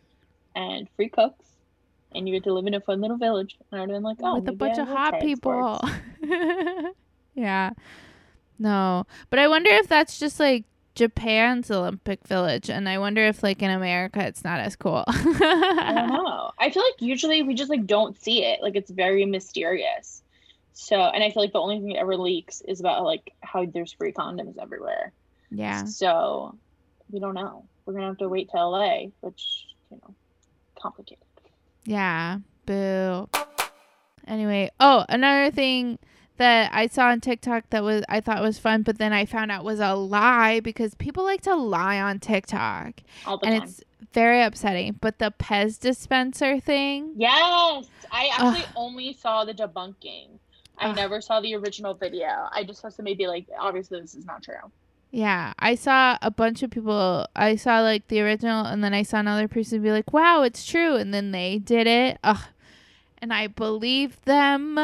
[0.56, 1.46] and free cooks,
[2.14, 3.58] and you get to live in a fun little village.
[3.72, 5.82] And I'd have been like, oh, with a bunch I of hot people.
[7.36, 7.72] yeah.
[8.60, 9.06] No.
[9.30, 10.66] But I wonder if that's just like
[10.96, 15.04] Japan's Olympic Village and I wonder if like in America it's not as cool.
[15.08, 16.52] I don't know.
[16.60, 18.62] I feel like usually we just like don't see it.
[18.64, 20.24] Like it's very mysterious.
[20.74, 23.66] So, and I feel like the only thing that ever leaks is about like how
[23.66, 25.12] there's free condoms everywhere.
[25.50, 25.86] yeah.
[25.86, 26.56] So,
[27.10, 27.66] we don't know.
[27.86, 30.14] We're gonna have to wait till LA, which you know,
[30.80, 31.27] complicated.
[31.88, 32.40] Yeah.
[32.66, 33.30] Boo.
[34.28, 36.00] Anyway, oh, another thing
[36.36, 39.52] that I saw on TikTok that was I thought was fun, but then I found
[39.52, 43.70] out was a lie because people like to lie on TikTok, All the and time.
[43.70, 43.82] it's
[44.14, 44.98] very upsetting.
[45.00, 48.70] But the Pez dispenser thing, Yes, I actually Ugh.
[48.76, 50.40] only saw the debunking.
[50.78, 50.96] I Ugh.
[50.96, 52.28] never saw the original video.
[52.52, 54.56] I just saw somebody be like, obviously this is not true.
[55.12, 57.28] Yeah, I saw a bunch of people.
[57.36, 60.66] I saw like the original, and then I saw another person be like, "Wow, it's
[60.66, 62.18] true," and then they did it.
[62.24, 62.44] Ugh,
[63.20, 64.78] and I believed them.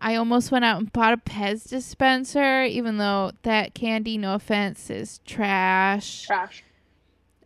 [0.00, 4.90] I almost went out and bought a Pez dispenser, even though that candy, no offense,
[4.90, 6.26] is trash.
[6.26, 6.62] Trash.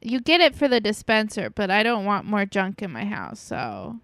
[0.03, 3.41] you get it for the dispenser, but I don't want more junk in my house.
[3.41, 3.97] So,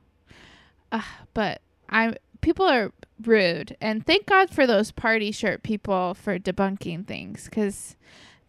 [0.90, 1.02] uh,
[1.34, 2.92] but I people are
[3.24, 7.96] rude, and thank God for those party shirt people for debunking things because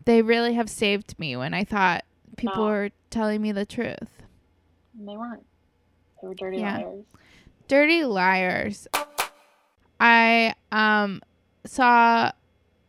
[0.06, 2.06] they really have saved me when I thought
[2.38, 2.70] people Wow.
[2.70, 4.24] were telling me the truth.
[4.98, 5.46] And they weren't.
[6.22, 6.78] They were dirty Yeah.
[6.78, 7.06] liars.
[7.68, 8.88] Dirty liars.
[10.00, 11.22] I um
[11.66, 12.32] saw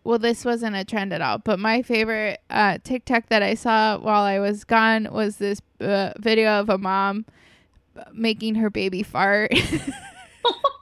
[0.05, 3.99] well this wasn't a trend at all, but my favorite uh TikTok that I saw
[3.99, 7.27] while I was gone was this uh, video of a mom
[8.13, 9.53] making her baby fart.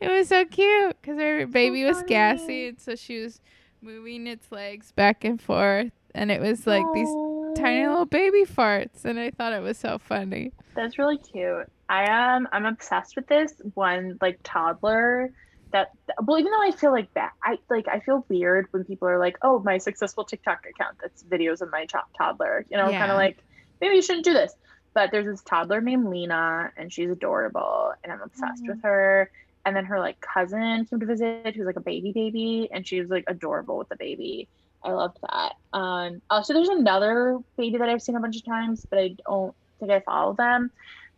[0.00, 3.40] It was so cute cuz her baby was gassy and so she was
[3.82, 7.08] moving its legs back and forth and it was like these
[7.56, 10.52] tiny little baby farts and I thought it was so funny.
[10.74, 11.70] That's really cute.
[11.88, 12.48] I am.
[12.52, 15.32] I'm obsessed with this one like toddler.
[15.72, 15.90] That
[16.24, 19.18] well, even though I feel like that, I like I feel weird when people are
[19.18, 23.10] like, "Oh, my successful TikTok account that's videos of my to- toddler." You know, kind
[23.12, 23.38] of like
[23.80, 24.52] maybe you shouldn't do this.
[24.94, 28.68] But there's this toddler named Lena, and she's adorable, and I'm obsessed Mhm.
[28.68, 29.30] with her.
[29.64, 33.00] And then her like cousin came to visit, who's like a baby baby, and she
[33.00, 34.48] was like adorable with the baby.
[34.82, 35.52] I loved that.
[35.72, 39.54] Um, also, there's another baby that I've seen a bunch of times, but I don't
[39.78, 40.70] think I follow them.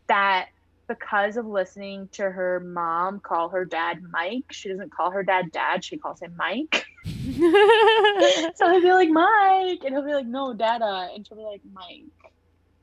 [0.09, 0.47] That
[0.89, 5.53] because of listening to her mom call her dad Mike, she doesn't call her dad
[5.53, 6.85] dad, she calls him Mike.
[7.05, 11.63] so he'll be like Mike, and he'll be like, no, Dada, and she'll be like
[11.73, 12.33] Mike.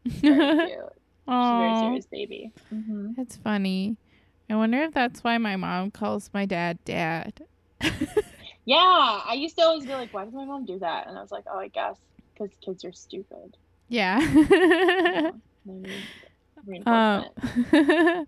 [0.05, 0.79] Very cute.
[1.27, 2.51] She's a very serious baby.
[2.69, 3.97] hmm That's funny.
[4.49, 7.41] I wonder if that's why my mom calls my dad dad.
[8.65, 8.77] Yeah,
[9.25, 11.07] I used to always be like, why does my mom do that?
[11.07, 11.97] And I was like, oh, I guess
[12.35, 13.57] because kids are stupid.
[13.87, 14.19] yeah.
[14.21, 15.31] Yeah,
[16.85, 17.25] um.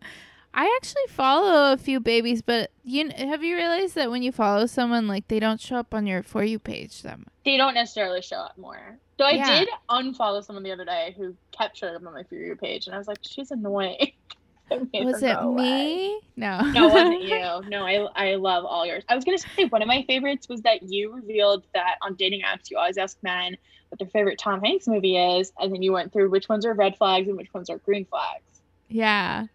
[0.54, 4.66] I actually follow a few babies, but you have you realized that when you follow
[4.66, 7.28] someone, like they don't show up on your for you page them.
[7.46, 8.98] they don't necessarily show up more.
[9.20, 9.60] So I Yeah.
[9.60, 12.88] did unfollow someone the other day who kept showing up on my For You page,
[12.88, 14.12] and I was like, she's annoying.
[14.94, 15.64] Was it go away.
[15.64, 16.22] me?
[16.38, 16.62] No.
[16.62, 17.70] No, it wasn't you.
[17.70, 19.04] No, I I love all yours.
[19.10, 22.42] I was gonna say one of my favorites was that you revealed that on dating
[22.42, 23.58] apps you always ask men
[23.90, 26.74] what their favorite Tom Hanks movie is, and then you went through which ones are
[26.74, 28.62] red flags and which ones are green flags.
[28.88, 29.48] Yeah.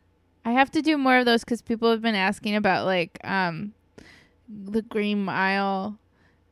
[0.45, 3.73] I have to do more of those because people have been asking about like um
[4.49, 5.99] the Green Mile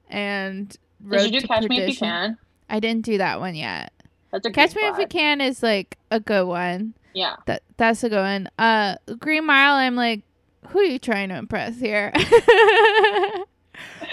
[0.09, 2.38] and Road Did you do Catch Me If You Can?
[2.68, 3.92] I didn't do that one yet.
[4.33, 5.07] That's a Catch Me If You.
[5.07, 6.94] Can is like a good one.
[7.14, 7.37] Yeah.
[7.46, 8.48] That that's a good one.
[8.59, 9.74] Uh, Green Mile.
[9.77, 10.22] I'm like,
[10.68, 12.12] who are you trying to impress here?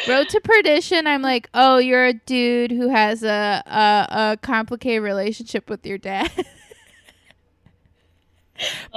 [0.07, 1.05] Road to Perdition.
[1.07, 5.97] I'm like, oh, you're a dude who has a a, a complicated relationship with your
[5.97, 6.31] dad.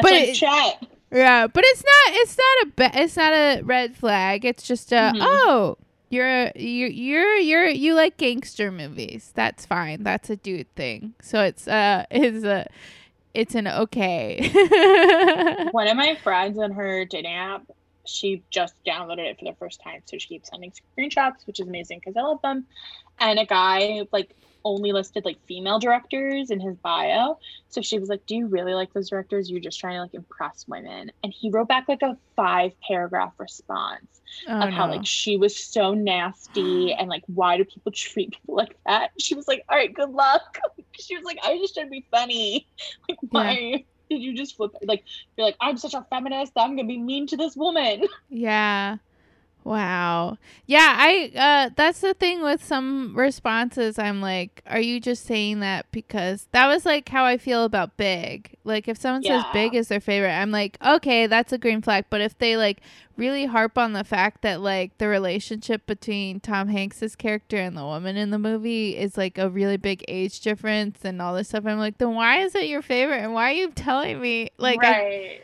[0.03, 0.87] But it- Chet.
[1.11, 2.15] yeah, but it's not.
[2.21, 2.67] It's not a.
[2.77, 4.45] Ba- it's not a red flag.
[4.45, 5.13] It's just a.
[5.15, 5.19] Mhm.
[5.21, 5.79] Oh,
[6.11, 6.51] you're.
[6.55, 9.33] You're you're you're you like gangster movies.
[9.35, 10.03] That's fine.
[10.03, 11.15] That's a dude thing.
[11.23, 12.67] So it's uh is a.
[13.35, 14.49] It's an okay.
[15.73, 17.63] One of my friends on her dating app,
[18.07, 21.67] she just downloaded it for the first time, so she keeps sending screenshots, which is
[21.67, 22.67] amazing because I love them.
[23.19, 28.09] And a guy like only listed like female directors in his bio, so she was
[28.09, 29.51] like, "Do you really like those directors?
[29.51, 33.33] You're just trying to like impress women." And he wrote back like a five paragraph
[33.39, 38.33] response oh, of how like she was so nasty and like why do people treat
[38.33, 39.11] people like that?
[39.19, 40.59] She was like, "All right, good luck."
[40.93, 42.67] she was like, "I just to be funny.
[43.09, 44.73] Like, why did you just flip?
[44.83, 45.05] Like,
[45.37, 46.55] you're like, I'm such a feminist.
[46.55, 48.97] that I'm gonna be mean to this woman." Yeah.
[49.65, 50.37] Wow.
[50.67, 55.61] Yeah, I uh that's the thing with some responses I'm like, are you just saying
[55.61, 58.57] that because that was like how I feel about Big.
[58.65, 62.05] Like if someone says Big is their favorite, I'm like, okay, that's a green flag,
[62.11, 62.83] but if they like
[63.17, 67.85] really harp on the fact that like the relationship between Tom Hanks's character and the
[67.85, 71.65] woman in the movie is like a really big age difference and all this stuff,
[71.65, 74.85] I'm like, then why is it your favorite and why are you telling me like
[74.85, 75.41] I, right.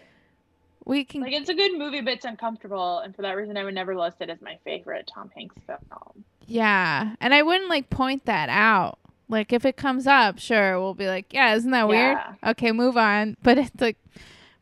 [0.85, 3.65] We can like it's a good movie, but it's uncomfortable, and for that reason, I
[3.65, 6.25] would never list it as my favorite Tom Hanks film.
[6.47, 7.15] Yeah.
[7.21, 8.99] And I wouldn't like point that out.
[9.29, 12.17] Like if it comes up, sure, we'll be like, yeah, isn't that weird?
[12.19, 12.51] Yeah.
[12.51, 13.37] Okay, move on.
[13.43, 13.97] But it's like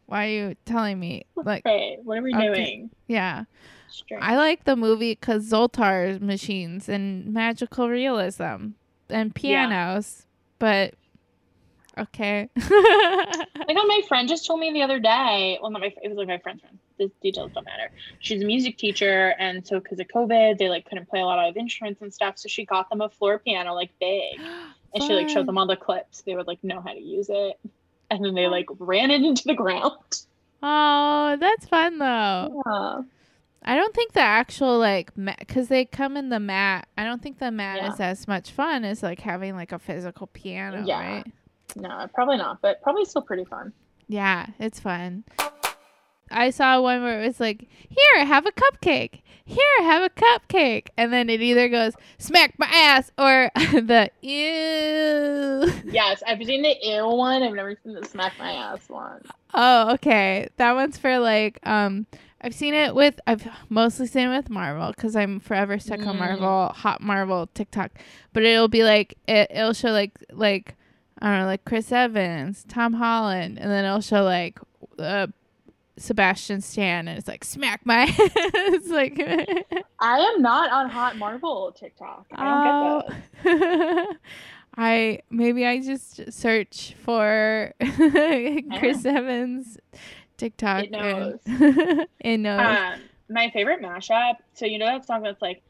[0.06, 1.24] Why are you telling me?
[1.36, 2.46] Like, Hey, what are we Okay.
[2.54, 2.90] doing?
[3.06, 3.44] yeah.
[3.90, 4.22] Strange.
[4.22, 8.68] I like the movie because Zoltar machines and magical realism
[9.08, 10.26] and pianos,
[10.58, 10.92] but
[12.00, 12.48] okay.
[13.68, 15.58] Like my friend just told me the other day.
[15.60, 15.92] Well, not my.
[16.02, 16.78] It was like my friend's friend.
[16.98, 17.90] The details don't matter.
[18.18, 21.46] She's a music teacher, and so because of COVID, they like couldn't play a lot
[21.46, 22.38] of instruments and stuff.
[22.38, 24.40] So she got them a floor piano, like big,
[24.94, 26.22] and she like showed them all the clips.
[26.22, 27.60] They would like know how to use it,
[28.10, 30.22] and then they like ran it into the ground.
[30.62, 32.62] Oh, that's fun though.
[32.66, 33.02] Yeah.
[33.64, 36.88] I don't think the actual like because they come in the mat.
[36.96, 37.92] I don't think the mat Yeah.
[37.92, 41.16] is as much fun as like having like a physical piano, Yeah.
[41.16, 41.26] right?
[41.76, 43.72] No, probably not, but probably still pretty fun.
[44.08, 45.24] Yeah, it's fun.
[46.30, 49.20] I saw one where it was like, "Here, have a cupcake.
[49.44, 55.72] Here, have a cupcake," and then it either goes "smack my ass" or the "ew."
[55.90, 57.42] Yes, I've seen the ew one.
[57.42, 59.22] I've never seen the smack my ass one.
[59.54, 60.48] Oh, okay.
[60.56, 62.06] That one's for like um
[62.42, 66.16] I've seen it with I've mostly seen it with Marvel cuz I'm forever stuck on
[66.16, 66.18] Mm.
[66.18, 67.92] Marvel, hot Marvel TikTok.
[68.32, 70.74] But it'll be like it it'll show like like
[71.20, 74.58] I don't know, like Chris Evans, Tom Holland, and then it'll show like
[74.98, 75.28] uh
[75.96, 79.18] Sebastian Stan and it's like smack my it's like
[80.00, 82.26] I am not on Hot Marvel TikTok.
[82.32, 84.08] I don't get that.
[84.10, 84.14] Oh.
[84.76, 87.72] I maybe I just search for
[88.78, 89.76] Chris Evans
[90.36, 90.84] TikTok.
[90.84, 91.40] It knows.
[91.46, 92.60] And it knows.
[92.60, 94.36] Um, my favorite mashup.
[94.54, 95.62] So you know that song that's like,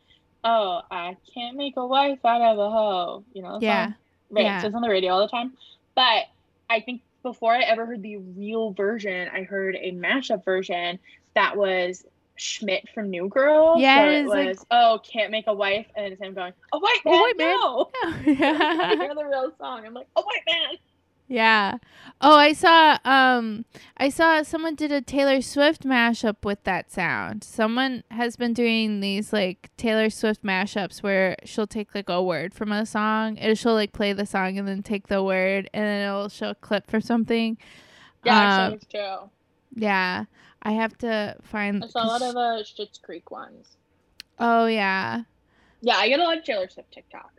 [0.45, 3.59] "Oh, I can't make a wife out of a hoe." You know?
[3.63, 3.87] Yeah.
[3.87, 3.95] Song?
[4.31, 4.45] Right.
[4.45, 4.61] yeah.
[4.61, 5.53] So it's on the radio all the time.
[5.95, 6.25] But
[6.71, 10.99] I think before I ever heard the real version, I heard a mashup version
[11.35, 12.05] that was
[12.37, 13.75] Schmidt from New Girl.
[13.79, 16.35] Yeah, So it is, like- was, "Oh, can't make a wife," and then it's him
[16.35, 18.97] going, "A white A man, white man." no." I yeah.
[18.97, 19.85] hear the real song.
[19.85, 20.77] I'm like, "A white man."
[21.29, 21.79] Yeah.
[22.21, 23.65] Oh, I saw um
[23.97, 27.45] I saw someone did a Taylor Swift mashup with that sound.
[27.45, 32.55] Someone has been doing these like Taylor Swift mashups where she'll take like a word
[32.55, 35.85] from a song and she'll like play the song and then take the word and
[35.85, 37.57] then it'll show a clip for something.
[38.25, 39.31] Yeah, Um, true.
[39.77, 40.25] Yeah.
[40.63, 43.77] I have to find I saw a lot of uh, Schitt's Creek ones.
[44.41, 45.23] Oh yeah.
[45.83, 47.38] Yeah, I get a lot of Taylor Swift TikToks.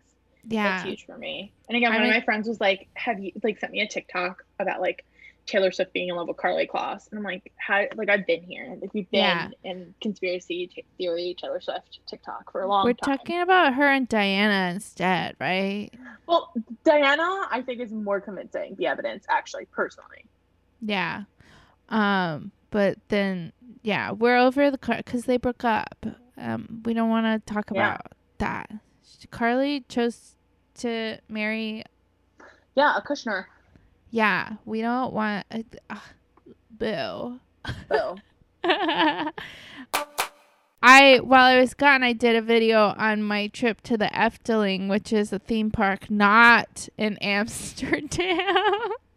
[0.49, 0.77] Yeah.
[0.77, 1.53] That's huge for me.
[1.67, 3.81] And again, I one mean- of my friends was like, "Have you like sent me
[3.81, 5.05] a TikTok about like
[5.45, 7.85] Taylor Swift being in love with Karlie Kloss?" And I'm like, "How?
[7.95, 8.75] Like I've been here.
[8.81, 9.49] Like we've been Yeah.
[9.63, 12.85] in conspiracy t- theory Taylor Swift TikTok for a long time.
[12.89, 15.89] We're time." talking about her and Dianna instead, right?
[16.27, 16.51] well,
[16.83, 18.75] Dianna, I think is more convincing.
[18.77, 20.25] The evidence, actually, personally.
[20.81, 21.23] Yeah.
[21.89, 26.05] Um, but then yeah, we're over the car because they broke up.
[26.37, 27.95] Um, we don't want to talk Yeah.
[27.95, 28.71] about that.
[29.31, 30.35] Karlie chose
[30.79, 31.83] to marry.
[32.75, 33.45] Yeah, a Kushner.
[34.11, 35.45] Yeah, we don't want.
[35.51, 35.99] Uh, uh,
[36.71, 37.39] boo.
[37.89, 38.15] Boo.
[40.81, 44.89] I while I was gone, I did a video on my trip to the Efteling,
[44.89, 48.39] which is a theme park not in Amsterdam.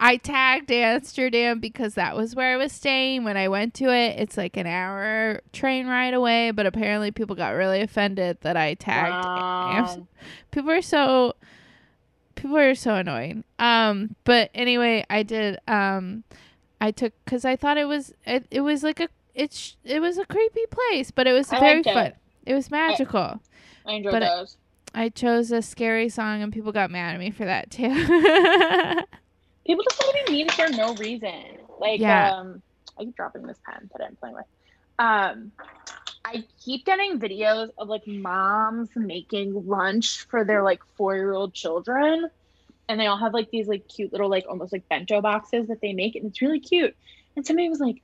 [0.00, 3.24] I tagged Amsterdam because that was where I was staying.
[3.24, 4.18] When I went to it.
[4.20, 8.74] It's like an hour train ride away, but apparently people got really offended that I
[8.74, 10.08] tagged Amsterdam
[10.50, 11.34] people are so
[12.36, 13.44] people are so annoying.
[13.58, 16.22] Um but anyway i did um
[16.80, 20.16] i took because i thought it was it, it was like a it's it was
[20.18, 21.94] a creepy place but it was I very liked it.
[21.94, 22.12] fun.
[22.46, 23.40] It was magical.
[23.86, 24.44] I enjoyed But I-
[24.94, 27.88] I chose a scary song and people got mad at me for that too
[29.68, 31.44] People just want to be mean for no reason.
[31.78, 32.08] Like, Yeah.
[32.08, 32.62] um,
[32.98, 34.46] I keep dropping this pen that I'm playing with.
[34.98, 35.52] Um,
[36.24, 41.54] I keep getting videos of like moms making lunch for their like four year old
[41.54, 42.28] children,
[42.88, 45.80] and they all have like these like cute little like almost like bento boxes that
[45.82, 46.94] they make, and it's really cute.
[47.36, 47.96] And somebody was like,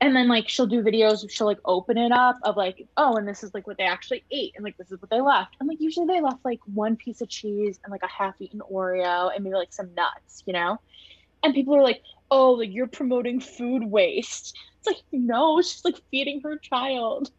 [0.00, 3.26] and then like she'll do videos, she'll like open it up of like, oh, and
[3.26, 5.56] this is like what they actually ate, and like this is what they left.
[5.60, 8.60] And like usually they left like one piece of cheese and like a half eaten
[8.70, 10.78] Oreo and maybe like some nuts, you know?
[11.42, 14.56] And people are like, oh, like you're promoting food waste.
[14.78, 17.30] It's like, no, she's like feeding her child.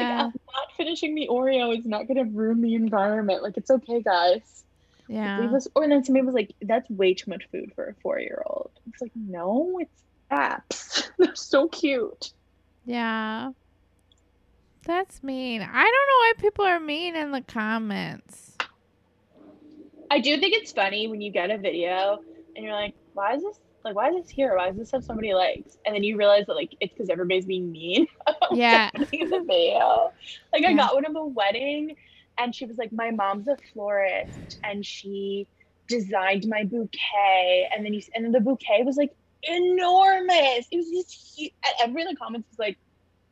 [0.00, 3.42] Like, yeah not finishing the Oreo is not going to ruin the environment.
[3.42, 4.64] Like, it's okay, guys.
[5.08, 7.86] Like, yeah leave us- Or then somebody was like, that's way too much food for
[7.86, 8.70] a four year old.
[8.88, 11.08] It's like, no, it's apps.
[11.18, 12.32] They're so cute.
[12.84, 13.50] yeah
[14.84, 18.56] that's mean i don't know why people are mean in the comments
[20.10, 22.18] I do think it's funny when you get a video
[22.54, 23.58] and you're like, why is this?
[23.84, 24.56] Like, why is this here?
[24.56, 25.76] Why does this have so many likes?
[25.84, 28.06] And then you realize that, like, it's because everybody's being mean.
[28.52, 28.90] Yeah.
[28.94, 30.12] in the video.
[30.52, 31.96] Like, I got one of a wedding,
[32.38, 35.48] and she was like, my mom's a florist, and she
[35.88, 37.68] designed my bouquet.
[37.74, 39.12] And then you, and then the bouquet was like
[39.42, 40.66] enormous.
[40.70, 41.52] It was just huge.
[41.80, 42.78] Everyone in the comments was like,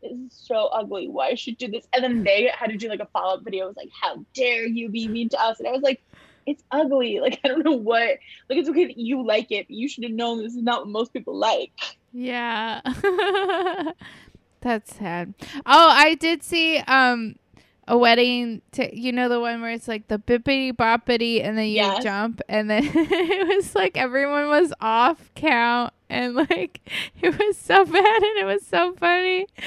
[0.02, 1.08] this is so ugly.
[1.08, 1.86] Why should you do this?
[1.92, 3.64] And then they had to do like a follow up video.
[3.64, 5.58] It was like, how dare you be mean to us?
[5.58, 6.02] And I was like,
[6.46, 7.20] it's ugly.
[7.24, 8.18] Like I don't know what.
[8.48, 10.80] Like it's okay that you like it, but you should have known this is not
[10.80, 11.72] what most people like.
[12.12, 12.80] Yeah.
[14.60, 15.34] That's sad.
[15.66, 17.36] Oh, I did see um
[17.86, 21.66] a wedding to you know the one where it's like the bippity boppity and then
[21.66, 22.02] you Yes.
[22.02, 26.80] jump and then it was like everyone was off count and like
[27.20, 29.46] it was so bad and it was so funny.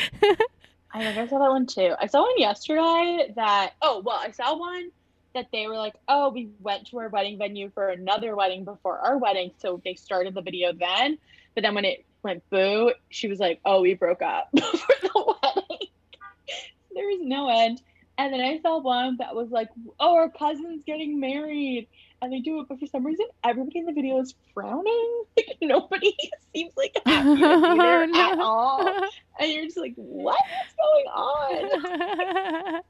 [0.94, 1.94] I think I saw that one too.
[2.00, 4.90] I saw one yesterday that oh well, I saw one
[5.36, 8.98] that they were like, oh, we went to our wedding venue for another wedding before
[9.00, 11.20] our wedding, so they started the video then.
[11.54, 15.36] But then when it went boo, she was like, oh, we broke up for the
[15.44, 15.88] wedding.
[16.96, 17.82] there was no end.
[18.18, 21.88] And then I saw one that was like, oh, our cousin's getting married.
[22.22, 25.24] And they do it, but for some reason, everybody in the video is frowning.
[25.38, 26.16] Like, nobody
[26.56, 28.32] seems like happy to be there no.
[28.32, 28.88] at all.
[29.40, 32.82] And you're just like, what is going on?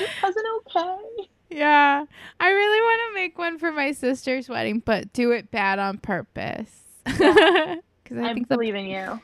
[0.00, 1.28] Is cousin okay?
[1.50, 2.04] yeah.
[2.40, 5.98] I really want to make one for my sister's wedding but do it bad on
[5.98, 6.70] purpose.
[7.06, 9.20] Cuz I I, think the believe in you.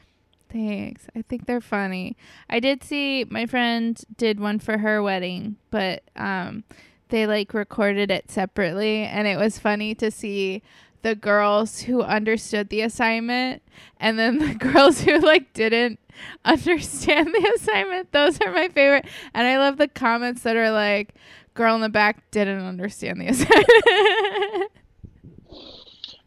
[0.51, 1.07] Thanks.
[1.15, 2.17] I think they're funny.
[2.49, 6.65] I did see my friend did one for her wedding, but um
[7.09, 10.63] they like recorded it separately and it was funny to see
[11.03, 13.63] the girls who understood the assignment
[13.99, 15.99] and then the girls who like didn't
[16.45, 18.13] understand the assignment.
[18.13, 19.07] Those are my favorite.
[19.33, 21.15] And I love the comments that are like
[21.55, 24.73] girl in the back didn't understand the assignment.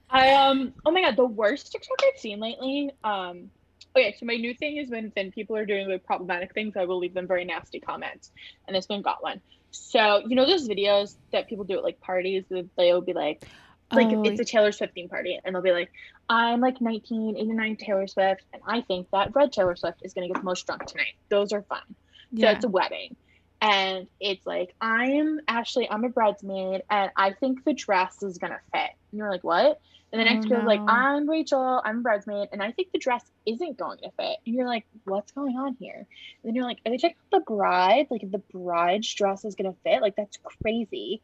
[0.09, 2.91] I um oh my god, the worst TikTok I've seen lately.
[3.03, 3.49] Um
[3.95, 6.85] okay, so my new thing is when then people are doing like problematic things, I
[6.85, 8.31] will leave them very nasty comments.
[8.67, 9.41] And this one got one.
[9.71, 13.43] So you know those videos that people do at like parties, that they'll be like
[13.91, 15.91] like Oh, it's a Taylor Swift theme party, and they'll be like,
[16.29, 20.37] I'm like 1989 Taylor Swift, and I think that red Taylor Swift is gonna get
[20.37, 21.15] the most drunk tonight.
[21.29, 21.81] Those are fun.
[21.87, 21.95] So
[22.31, 22.51] yeah.
[22.51, 23.15] it's a wedding.
[23.63, 28.37] And it's like, I am Ashley, I'm a bridesmaid, and I think the dress is
[28.37, 28.91] gonna fit.
[29.11, 29.79] And you're like, what?
[30.11, 30.81] And the next Oh, girl's like.
[30.85, 34.37] I'm Rachel, I'm a bridesmaid, and I think the dress isn't going to fit.
[34.45, 35.95] And you're like, what's going on here?
[35.95, 36.05] And
[36.43, 38.07] then you're like, are they checking out the bride?
[38.11, 40.01] Like, if the bride's dress is gonna fit?
[40.01, 41.21] Like, that's crazy.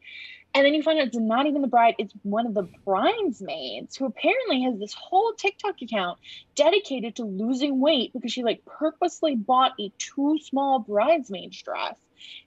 [0.54, 3.96] And then you find out it's not even the bride, it's one of the bridesmaids
[3.96, 6.18] who apparently has this whole TikTok account
[6.54, 11.96] dedicated to losing weight because she like purposely bought a too small bridesmaid's dress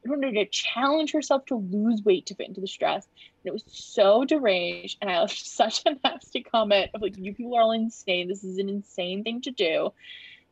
[0.04, 3.08] in order to challenge herself to lose weight to fit into this dress.
[3.44, 4.98] And it was so deranged.
[5.02, 8.28] And I left such a nasty comment of like, you people are all insane.
[8.28, 9.94] This is an insane thing to do.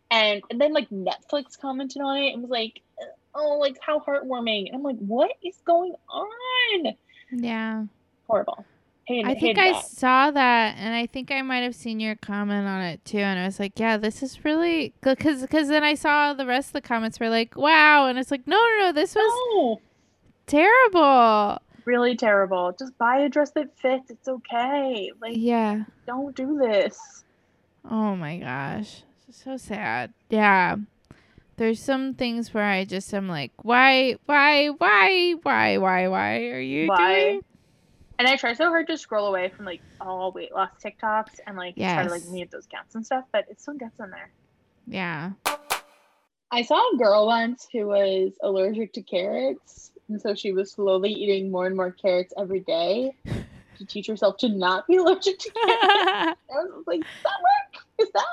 [0.09, 2.81] And and then like Netflix commented on it and was like,
[3.33, 4.67] oh, like how heartwarming.
[4.67, 6.93] And I'm like, what is going on?
[7.31, 7.85] yeah.
[8.27, 8.65] Horrible.
[9.25, 9.85] I think I that.
[9.85, 13.19] saw that, and I think I might have seen your comment on it too.
[13.19, 16.45] And I was like, "Yeah, this is really good." Because, because then I saw the
[16.45, 19.33] rest of the comments were like, "Wow," and it's like, "No, no, no, this was
[19.55, 19.81] No.
[20.47, 22.73] terrible." really terrible.
[22.77, 24.11] Just buy a dress that fits.
[24.11, 25.11] It's okay.
[25.19, 25.85] Like, Yeah.
[26.05, 27.23] don't do this.
[27.89, 29.01] Oh my gosh,
[29.31, 30.13] so sad.
[30.29, 30.75] Yeah.
[31.57, 36.59] There's some things where I just am like, "Why, why, why, why, why, why are
[36.59, 36.97] you Why?
[37.31, 37.41] doing?"
[38.21, 41.57] And I try so hard to scroll away from like all weight loss TikToks and
[41.57, 44.31] like try to like mute those counts and stuff, but it still gets in there.
[44.85, 45.31] Yeah.
[46.51, 51.11] I saw a girl once who was allergic to carrots, and so she was slowly
[51.11, 55.49] eating more and more carrots every day to teach herself to not be allergic to
[55.49, 55.87] carrots.
[55.91, 57.83] I was like, "Does that work?
[58.01, 58.25] Is that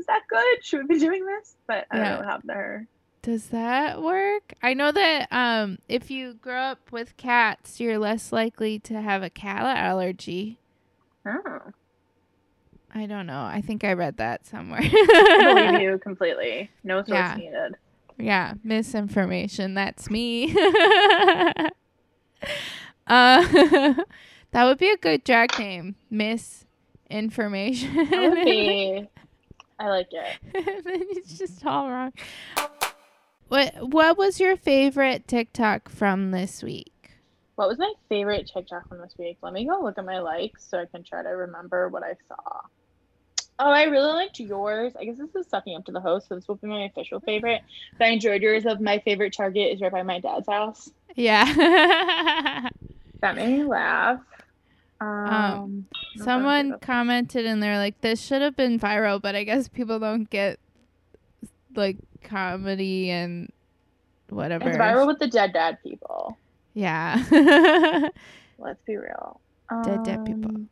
[0.00, 0.62] is that good?
[0.66, 2.10] Should we be doing this?" But I don't Yeah.
[2.12, 2.86] know what happened to her.
[3.22, 4.54] Does that work?
[4.62, 9.22] I know that um, if you grow up with cats, you're less likely to have
[9.22, 10.58] a cat allergy.
[11.26, 11.58] Oh,
[12.94, 13.42] I don't know.
[13.42, 14.80] I think I read that somewhere.
[14.82, 16.70] I believe you completely.
[16.84, 17.34] No source Yeah.
[17.36, 17.74] needed.
[18.18, 19.74] yeah, misinformation.
[19.74, 20.52] That's me.
[20.56, 21.68] uh,
[23.08, 23.94] that
[24.64, 25.96] would be a good drag name.
[26.08, 27.94] Misinformation.
[28.10, 29.08] That would be.
[29.80, 30.38] I like it.
[30.54, 32.12] it's just all wrong.
[33.48, 36.92] What What was your favorite TikTok from this week?
[37.56, 39.38] What was my favorite TikTok from this week?
[39.42, 42.14] Let me go look at my likes so I can try to remember what I
[42.28, 42.60] saw.
[43.58, 44.92] Oh, I really liked yours.
[44.98, 47.18] I guess this is sucking up to the host, so this will be my official
[47.18, 47.62] favorite.
[47.98, 50.90] But I enjoyed yours of my favorite Target is right by my dad's house.
[51.16, 52.68] Yeah.
[53.20, 54.20] That made me laugh.
[55.00, 59.66] Um, what Someone commented and they're like, this should have been viral, but I guess
[59.68, 60.60] people don't get
[61.78, 63.50] like comedy and
[64.28, 64.68] whatever.
[64.68, 66.36] it's viral with the dead dad people.
[66.74, 67.22] Yeah.
[68.58, 69.40] Let's be real.
[69.84, 70.50] Dead dad people.
[70.50, 70.68] Um,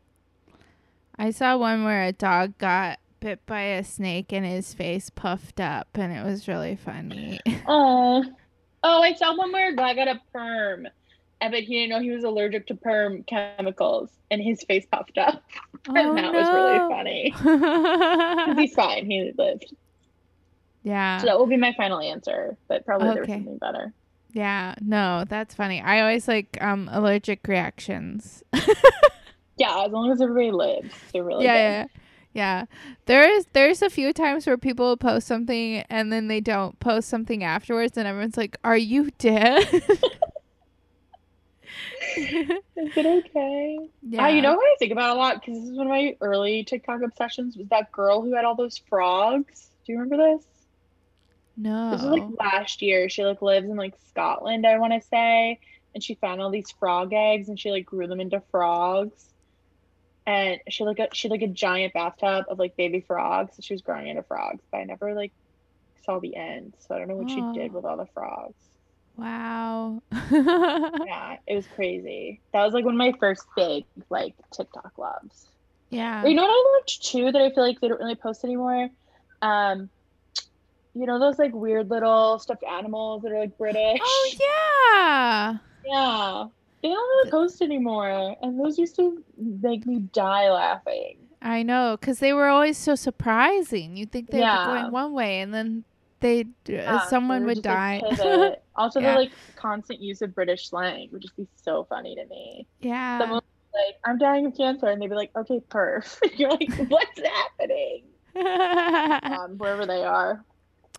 [1.18, 5.60] I saw one where a dog got bit by a snake and his face puffed
[5.60, 7.40] up, and it was really funny.
[7.68, 8.24] Oh,
[8.84, 9.02] oh!
[9.02, 10.86] I saw one where a guy got a perm,
[11.40, 15.18] and but he didn't know he was allergic to perm chemicals, and his face puffed
[15.18, 15.42] up,
[15.88, 16.78] Oh, and that was really
[18.54, 18.60] funny.
[18.62, 19.10] He's fine.
[19.10, 19.74] He lived.
[20.86, 21.18] Yeah.
[21.18, 23.92] So that will be my final answer, but probably there was something better.
[24.32, 25.80] Yeah, no, that's funny.
[25.80, 28.42] I always like um allergic reactions.
[29.58, 31.86] Yeah, as long as everybody lives, they're really yeah, yeah,
[32.34, 32.64] yeah.
[33.06, 37.08] There is there's a few times where people post something and then they don't post
[37.08, 39.66] something afterwards, and everyone's like, "Are you dead?"
[42.16, 43.78] Is it okay?
[44.02, 44.24] yeah.
[44.24, 46.16] Ah, you know what I think about a lot because this is one of my
[46.20, 49.70] early TikTok obsessions was that girl who had all those frogs.
[49.84, 50.44] Do you remember this?
[51.56, 51.90] No.
[51.92, 53.08] This was like last year.
[53.08, 55.58] She like lives in like Scotland, I want to say,
[55.94, 59.32] and she found all these frog eggs and she like grew them into frogs.
[60.26, 63.56] And she like a she like a giant bathtub of like baby frogs.
[63.56, 65.32] So she was growing into frogs, but I never like
[66.04, 66.74] saw the end.
[66.78, 67.74] So I don't know what she did Oh.
[67.76, 68.54] with all the frogs.
[69.16, 70.02] wow.
[70.30, 72.40] Yeah, it was crazy.
[72.52, 75.46] That was like one of my first big like TikTok loves.
[75.90, 76.22] yeah.
[76.24, 78.44] Or you know what I loved too that I feel like they don't really post
[78.44, 78.90] anymore?
[79.42, 79.88] Um,
[80.98, 84.00] you know those like weird little stuffed animals that are like British.
[84.02, 85.58] Oh yeah.
[85.84, 86.44] Yeah,
[86.82, 91.18] they don't really post anymore, and those used to make me die laughing.
[91.42, 93.96] I know, because they were always so surprising.
[93.96, 94.64] You'd think they'd Yeah.
[94.64, 95.84] be going one way, and then
[96.20, 98.00] they uh, Yeah, someone would would die.
[98.02, 98.18] like,
[98.76, 99.12] also, Yeah.
[99.12, 102.66] the like constant use of British slang would just be so funny to me.
[102.80, 103.18] yeah.
[103.20, 103.42] Someone
[103.74, 108.04] like, "I'm dying of cancer," and they'd be like, "Okay, perf." You're like, "What's happening?"
[109.22, 110.44] Um, wherever they are.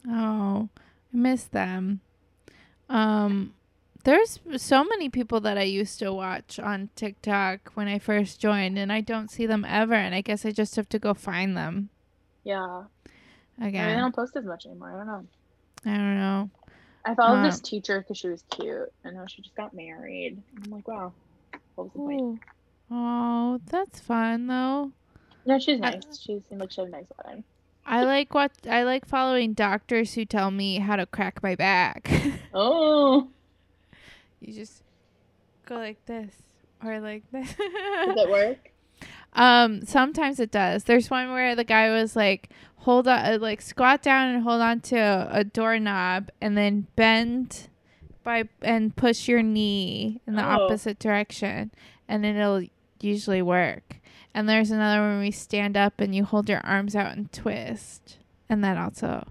[0.10, 0.70] Oh,
[1.14, 2.02] I miss them.
[2.90, 3.54] Um,
[4.04, 8.78] there's so many people that I used to watch on TikTok when I first joined,
[8.78, 9.96] and I don't see them ever.
[9.96, 11.90] And I guess I just have to go find them
[12.44, 12.84] Yeah.
[13.60, 13.98] Again, they again.
[14.00, 14.92] don't post as much anymore.
[14.94, 15.26] I don't know.
[15.86, 16.50] I don't know.
[17.06, 20.42] I followed Um, this teacher because she was cute, and now she just got married.
[20.64, 21.12] I'm like, wow,
[21.76, 22.40] what was the point?
[22.92, 24.92] Oh, that's fun though.
[25.46, 26.20] No, she's I- nice.
[26.20, 27.44] She seemed like she had a nice wedding.
[27.88, 32.10] I like what I like following doctors who tell me how to crack my back.
[32.60, 33.28] Oh,
[34.40, 34.82] you just
[35.66, 36.34] go like this
[36.84, 37.54] or like this.
[37.56, 37.58] does
[38.18, 38.72] it work?
[39.34, 40.86] um, sometimes it does.
[40.86, 44.62] There's one where the guy was like, hold on, uh, like squat down and hold
[44.62, 47.68] on to a doorknob, and then bend
[48.24, 50.64] by and push your knee in the Oh.
[50.66, 51.70] opposite direction,
[52.08, 52.64] and it'll
[53.00, 53.97] usually work.
[54.38, 57.32] And there's another one where we stand up and you hold your arms out and
[57.34, 58.18] twist,
[58.48, 59.28] and that also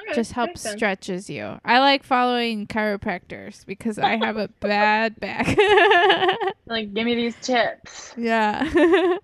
[0.00, 1.60] Okay, just helps stretches you.
[1.64, 5.56] I like following chiropractors because I have a bad back.
[6.66, 8.12] Like, give me these tips.
[8.16, 8.68] yeah.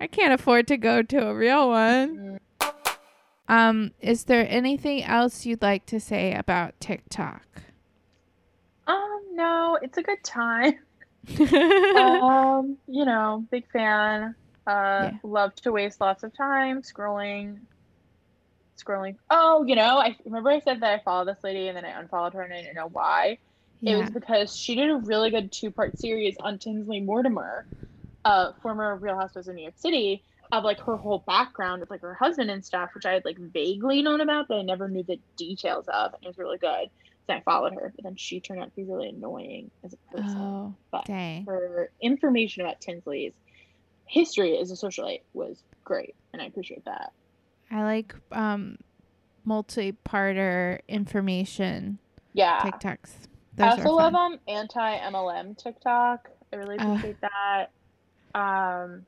[0.00, 2.40] I can't afford to go to a real one.
[2.62, 2.74] Mm.
[3.48, 7.44] Um, is there anything else you'd like to say about TikTok?
[8.86, 10.78] Um, no, it's a good time.
[11.38, 14.34] um, you know, big fan.
[14.66, 15.18] Uh, Yeah.
[15.22, 17.58] love to waste lots of time scrolling.
[18.82, 19.16] Scrolling.
[19.30, 21.98] Oh, you know, I remember I said that I followed this lady and then I
[21.98, 23.38] unfollowed her and I didn't know why.
[23.86, 27.66] It was because she did a really good two part series on Tinsley Mortimer,
[28.24, 32.00] uh, former Real Housewives of New York City, of like her whole background with like
[32.00, 35.02] her husband and stuff, which I had like vaguely known about, but I never knew
[35.02, 36.14] the details of.
[36.14, 36.88] And it was really good.
[37.26, 40.16] So I followed her, but then she turned out to be really annoying as a
[40.16, 40.40] person.
[40.40, 41.44] Oh, but dang.
[41.46, 43.34] her information about Tinsley's
[44.06, 47.12] history as a socialite was great, and I appreciate that.
[47.70, 48.78] I like um
[49.44, 51.98] multi-parter information
[52.32, 52.60] Yeah.
[52.62, 53.10] TikToks.
[53.58, 56.30] I Those also are love um anti MLM TikTok.
[56.52, 56.88] I really Uh.
[56.94, 57.66] appreciate that.
[58.34, 59.04] Um,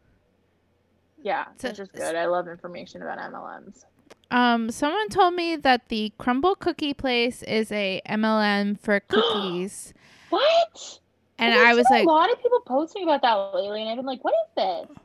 [1.22, 2.14] yeah, So- it's just good.
[2.14, 3.84] I love information about MLMs.
[4.30, 9.94] Um, someone told me that the Crumbl cookie place is a MLM for cookies,
[10.30, 11.00] What?
[11.38, 14.06] And I've was like, a lot of people posting about that lately, and I've been
[14.06, 14.54] like, what is
[14.88, 14.96] this?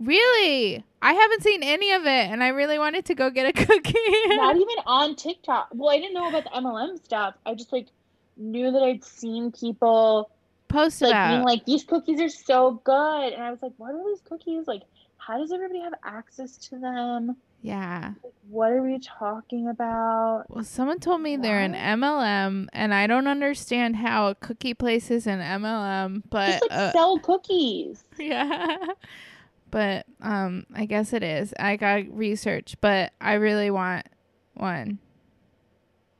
[0.00, 0.84] "Really?
[1.02, 3.94] I haven't seen any of it, and I really wanted to go get a cookie."
[4.28, 5.68] Not even on TikTok.
[5.72, 7.34] Well, I didn't know about the MLM stuff.
[7.46, 7.88] I just like
[8.36, 10.30] knew that I'd seen people
[10.68, 11.28] Post like about.
[11.30, 14.66] being like, these cookies are so good, and I was like, what are these cookies?
[14.66, 14.82] Like,
[15.18, 17.36] how does everybody have access to them?
[17.64, 18.12] Yeah.
[18.22, 20.44] Like, what are we talking about?
[20.50, 25.10] Well, someone told me they're an MLM, and I don't understand how a cookie place
[25.10, 28.04] is an MLM, but Just like uh, sell cookies.
[28.18, 28.76] yeah.
[29.70, 31.54] But um, I guess it is.
[31.58, 34.06] I got research, but I really want
[34.52, 34.98] one.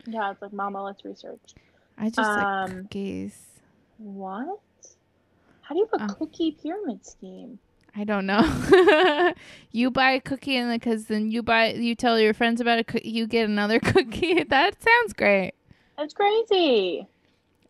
[0.07, 1.55] Yeah, it's like, Mama, let's research.
[1.99, 3.37] I just like Um, cookies.
[3.99, 4.61] What?
[5.61, 6.15] How do you have a Oh.
[6.17, 7.59] cookie pyramid scheme?
[7.97, 9.33] I don't know.
[9.71, 12.85] you buy a cookie and because then you buy you tell your friends about a
[12.85, 14.43] cookie, you get another cookie.
[14.43, 15.53] that sounds great.
[15.97, 17.07] That's crazy.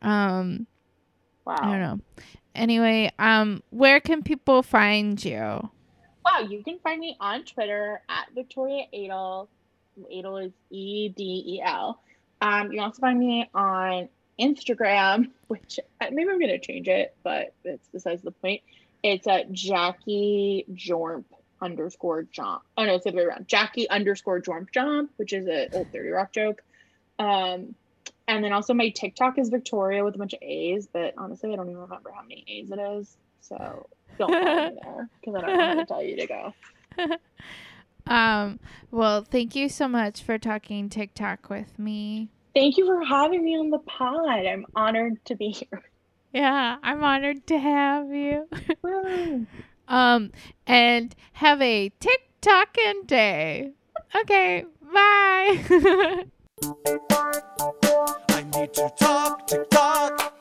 [0.01, 0.67] Um,
[1.45, 1.57] Wow.
[1.61, 2.01] I don't know.
[2.55, 5.71] Anyway, um, where can people find you?
[6.25, 9.49] Wow, you can find me on Twitter at Victoria Edel.
[10.11, 12.01] Edel is E D E L.
[12.41, 14.09] Um, you can also find me on
[14.41, 18.63] Instagram, which uh, maybe I'm gonna change it, but it's besides the point.
[19.05, 21.27] It's at Jackie Jormp
[21.61, 22.61] underscore Jomp.
[22.77, 23.47] Oh no, it's the other way around.
[23.47, 26.63] Jackie underscore Jormp Jomp, which is an old 30 Rock joke.
[27.19, 27.75] Um,
[28.27, 31.57] and then also my TikTok is Victoria with a bunch of A's, but honestly, I
[31.57, 33.17] don't even remember how many A's it is.
[33.43, 33.87] So
[34.19, 36.55] don't follow me there because I don't know how to tell you to go.
[38.07, 42.29] Um, well, thank you so much for talking TikTok with me.
[42.55, 44.47] Thank you for having me on the pod.
[44.47, 45.83] I'm honored to be here.
[46.35, 48.49] Yeah, I'm honored to have you.
[49.87, 50.33] Um,
[50.67, 53.73] and have a tick tocking day.
[54.19, 55.61] Okay, bye.
[58.31, 60.34] I need to talk, tick tock.